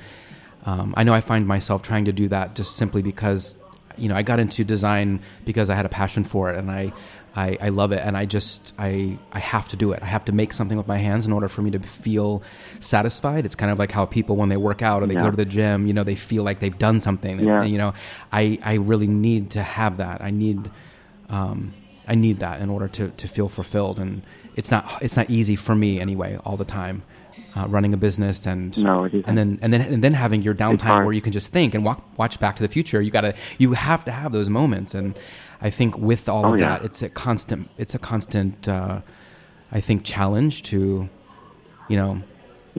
um, 0.66 0.94
I 0.96 1.04
know 1.04 1.14
I 1.14 1.22
find 1.22 1.48
myself 1.48 1.82
trying 1.82 2.06
to 2.06 2.12
do 2.12 2.28
that 2.30 2.56
just 2.56 2.76
simply 2.76 3.02
because, 3.02 3.58
you 3.98 4.08
know, 4.08 4.16
I 4.16 4.22
got 4.22 4.40
into 4.40 4.64
design 4.64 5.20
because 5.46 5.70
I 5.72 5.76
had 5.76 5.86
a 5.86 5.90
passion 5.90 6.24
for 6.24 6.52
it, 6.52 6.58
and 6.58 6.70
I. 6.72 6.94
I, 7.38 7.56
I 7.62 7.70
love 7.70 7.92
it, 7.92 8.00
and 8.04 8.18
I 8.18 8.26
just 8.26 8.74
I 8.80 9.20
I 9.32 9.38
have 9.38 9.68
to 9.70 9.78
do 9.78 9.92
it. 9.92 10.02
I 10.02 10.08
have 10.08 10.26
to 10.26 10.32
make 10.32 10.54
something 10.54 10.76
with 10.76 10.88
my 10.88 10.98
hands 10.98 11.28
in 11.28 11.34
order 11.34 11.48
for 11.48 11.62
me 11.62 11.70
to 11.70 11.80
feel 11.80 12.42
satisfied. 12.80 13.46
It's 13.46 13.54
kind 13.54 13.72
of 13.72 13.78
like 13.78 13.92
how 13.92 14.08
people 14.08 14.36
when 14.36 14.50
they 14.50 14.58
work 14.58 14.82
out 14.82 15.04
or 15.04 15.06
they 15.06 15.14
go 15.14 15.30
to 15.30 15.38
the 15.38 15.46
gym, 15.46 15.86
you 15.86 15.94
know, 15.94 16.04
they 16.04 16.16
feel 16.16 16.44
like 16.44 16.60
they've 16.60 16.78
done 16.78 17.00
something. 17.00 17.40
Yeah. 17.40 17.62
And, 17.62 17.72
you 17.72 17.78
know, 17.78 17.94
I 18.32 18.58
I 18.64 18.74
really 18.76 19.06
need 19.06 19.52
to 19.52 19.62
have 19.62 19.98
that. 19.98 20.22
I 20.22 20.32
need 20.32 20.72
um, 21.30 21.74
I 22.08 22.16
need 22.16 22.40
that 22.40 22.60
in 22.60 22.70
order 22.72 22.88
to, 22.88 23.10
to 23.10 23.28
feel 23.28 23.50
fulfilled. 23.50 24.00
And 24.00 24.24
it's 24.56 24.72
not 24.72 25.02
it's 25.04 25.16
not 25.16 25.30
easy 25.30 25.56
for 25.56 25.76
me 25.76 26.00
anyway 26.00 26.40
all 26.44 26.58
the 26.58 26.66
time. 26.66 27.04
Uh, 27.56 27.68
running 27.68 27.94
a 27.94 27.98
business 27.98 28.46
and 28.46 28.78
No, 28.84 29.04
and 29.26 29.38
then 29.38 29.58
and 29.62 29.74
then 29.74 29.82
and 29.82 30.04
then 30.04 30.14
having 30.14 30.44
your 30.44 30.54
downtime 30.54 31.06
where 31.06 31.14
you 31.14 31.22
can 31.22 31.32
just 31.32 31.52
think 31.52 31.74
and 31.76 31.84
walk, 31.84 32.04
watch 32.18 32.40
Back 32.40 32.56
to 32.58 32.62
the 32.62 32.68
Future. 32.68 33.02
You 33.02 33.10
gotta 33.12 33.34
you 33.58 33.74
have 33.74 34.06
to 34.06 34.12
have 34.12 34.32
those 34.32 34.50
moments. 34.50 34.94
And 34.94 35.18
I 35.62 35.70
think 35.70 35.98
with 35.98 36.30
all 36.30 36.46
Oh, 36.46 36.54
of 36.54 36.60
yeah. 36.60 36.78
that, 36.78 36.86
it's 36.86 37.02
a 37.02 37.10
constant 37.10 37.70
it's 37.78 37.96
a 37.96 38.00
constant 38.00 38.68
uh, 38.68 39.02
I 39.72 39.82
think 39.82 40.04
challenge 40.04 40.64
to 40.64 41.10
you 41.90 41.98
know 41.98 42.22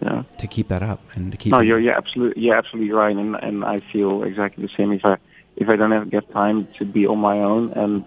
Yeah. 0.03 0.23
to 0.39 0.47
keep 0.47 0.69
that 0.69 0.83
up 0.83 1.01
and 1.15 1.33
to 1.33 1.39
keep 1.39 1.53
No, 1.53 1.61
you're 1.61 1.81
you're 1.81 1.97
absolutely 1.97 2.43
you're 2.43 2.57
absolutely 2.57 2.93
right, 2.93 3.17
and 3.17 3.35
and 3.37 3.65
I 3.65 3.79
feel 3.93 4.23
exactly 4.23 4.65
the 4.65 4.71
same. 4.77 4.93
If 4.93 5.05
I 5.05 5.17
if 5.57 5.69
I 5.69 5.77
don't 5.77 5.91
have 5.91 6.11
get 6.11 6.31
time 6.33 6.69
to 6.79 6.85
be 6.85 7.07
on 7.07 7.19
my 7.19 7.39
own 7.39 7.73
and 7.73 8.05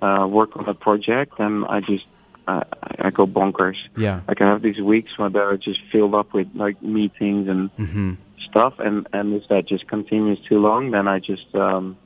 uh, 0.00 0.26
work 0.28 0.56
on 0.56 0.68
a 0.68 0.74
project, 0.74 1.32
then 1.38 1.64
I 1.68 1.80
just 1.80 2.06
uh, 2.46 2.62
I 2.82 3.08
I 3.08 3.10
go 3.10 3.26
bonkers. 3.26 3.76
yeah 3.96 4.20
Like 4.28 4.40
I 4.40 4.46
have 4.46 4.62
these 4.62 4.80
weeks 4.80 5.10
where 5.18 5.30
they're 5.30 5.56
just 5.56 5.80
filled 5.90 6.14
up 6.14 6.32
with 6.32 6.48
like 6.54 6.80
meetings 6.82 7.48
and 7.48 7.70
hmm 7.76 8.12
stuff, 8.48 8.74
and 8.78 9.06
and 9.12 9.34
if 9.34 9.48
that 9.48 9.66
just 9.66 9.88
continues 9.88 10.38
too 10.48 10.58
long, 10.60 10.92
then 10.92 11.08
I 11.08 11.18
just 11.18 11.52
um, 11.54 11.96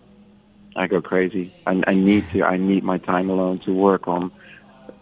I 0.76 0.86
go 0.86 1.00
crazy. 1.00 1.52
I, 1.66 1.80
I 1.86 1.94
need 1.94 2.30
to 2.32 2.42
I 2.42 2.56
need 2.56 2.84
my 2.84 2.98
time 2.98 3.30
alone 3.30 3.60
to 3.66 3.72
work 3.72 4.06
on 4.06 4.30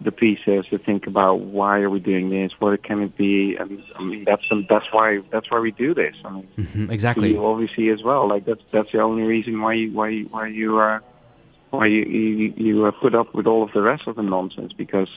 the 0.00 0.12
pieces 0.12 0.64
to 0.70 0.78
think 0.78 1.06
about 1.06 1.40
why 1.40 1.78
are 1.80 1.90
we 1.90 2.00
doing 2.00 2.30
this, 2.30 2.52
what 2.58 2.82
can 2.82 3.02
it 3.02 3.16
be, 3.16 3.56
and 3.58 3.82
I 3.98 4.02
mean 4.02 4.24
that's 4.26 4.42
that's 4.68 4.86
why 4.92 5.20
that's 5.32 5.50
why 5.50 5.60
we 5.60 5.72
do 5.72 5.94
this. 5.94 6.14
I 6.24 6.30
mean, 6.30 6.48
hmm 6.56 6.90
exactly 6.90 7.30
you 7.30 7.44
obviously 7.44 7.90
as 7.90 8.02
well. 8.02 8.28
Like 8.28 8.44
that's 8.46 8.62
that's 8.72 8.92
the 8.92 9.00
only 9.00 9.22
reason 9.22 9.60
why 9.60 9.74
you 9.74 9.92
why 9.92 10.08
you- 10.08 10.28
why 10.30 10.46
you 10.48 10.76
are 10.76 11.02
why 11.70 11.86
you 11.86 12.02
you, 12.04 12.54
you 12.56 12.86
uh, 12.86 12.92
put 13.02 13.14
up 13.14 13.34
with 13.34 13.46
all 13.46 13.62
of 13.62 13.70
the 13.74 13.82
rest 13.82 14.02
of 14.06 14.16
the 14.16 14.22
nonsense 14.22 14.72
because 14.76 15.08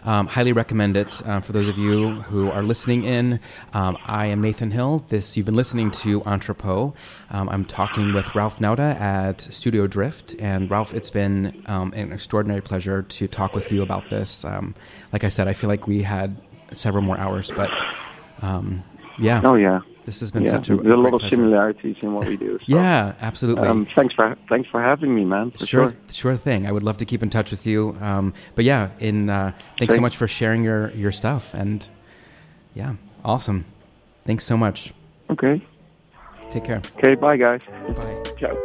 Um, 0.05 0.27
highly 0.27 0.53
recommend 0.53 0.97
it 0.97 1.21
uh, 1.27 1.41
for 1.41 1.53
those 1.53 1.69
of 1.69 1.79
you 1.79 2.23
who 2.23 2.51
are 2.51 2.63
listening 2.63 3.05
in. 3.05 3.41
Um, 3.73 3.97
I 4.05 4.27
am 4.27 4.41
Nathan 4.41 4.71
Hill. 4.71 5.05
This 5.09 5.37
you've 5.37 5.47
been 5.47 5.55
listening 5.55 5.91
to 5.93 6.23
Entrepot. 6.25 6.95
Um, 7.31 7.49
I'm 7.49 7.65
talking 7.65 8.13
with 8.13 8.35
Ralph 8.35 8.59
Nauta 8.59 9.01
at 9.01 9.41
Studio 9.41 9.87
Drift, 9.87 10.35
and 10.39 10.71
Ralph, 10.71 10.95
it's 10.95 11.11
been 11.11 11.63
um, 11.67 11.93
an 11.95 12.13
extraordinary 12.13 12.61
pleasure 12.61 13.03
to 13.03 13.29
talk 13.29 13.55
with 13.55 13.73
you 13.73 13.83
about 13.83 14.11
this. 14.11 14.45
Um, 14.45 14.75
like 15.13 15.25
I 15.25 15.29
said, 15.29 15.49
I 15.49 15.53
feel 15.53 15.69
like 15.69 15.87
we 15.87 16.03
had 16.03 16.37
several 16.73 17.03
more 17.03 17.19
hours, 17.19 17.51
but 17.55 17.71
um, 18.41 18.83
yeah, 19.19 19.41
Oh 19.45 19.55
yeah, 19.55 19.81
This 20.05 20.21
has 20.21 20.33
been 20.33 20.43
yeah, 20.43 20.51
such 20.51 20.71
a 20.71 20.77
there's 20.77 20.95
a 20.95 20.97
lot 20.97 21.15
of 21.15 21.21
pleasure. 21.21 21.37
similarities 21.37 21.97
in 22.03 22.13
what 22.13 22.27
we 22.27 22.37
do. 22.37 22.59
So, 22.59 22.65
Yeah, 22.67 23.15
absolutely. 23.21 23.69
Um, 23.69 23.87
thanks 23.87 24.15
for 24.15 24.37
thanks 24.49 24.69
for 24.69 24.83
having 24.83 25.15
me, 25.15 25.25
man. 25.25 25.53
Sure, 25.59 25.67
sure. 25.67 25.95
sure 26.11 26.37
thing. 26.37 26.67
I 26.67 26.73
would 26.73 26.83
love 26.83 26.97
to 26.99 27.05
keep 27.05 27.23
in 27.23 27.31
touch 27.31 27.51
with 27.53 27.67
you. 27.67 27.97
Um, 28.01 28.35
but 28.57 28.65
yeah, 28.65 28.91
in 28.99 29.31
uh, 29.31 29.53
thanks 29.79 29.95
so 29.95 30.01
much 30.01 30.17
for 30.17 30.27
sharing 30.27 30.65
your 30.65 30.91
your 30.93 31.13
stuff. 31.13 31.55
And 31.55 31.87
yeah, 32.75 32.95
awesome. 33.25 33.65
Thanks 34.25 34.45
so 34.45 34.57
much. 34.57 34.93
Okay. 35.31 35.63
Take 36.51 36.65
care. 36.65 36.83
Okay. 36.99 37.15
Bye, 37.15 37.37
guys. 37.37 37.63
Bye. 37.97 38.23
Ciao. 38.39 38.59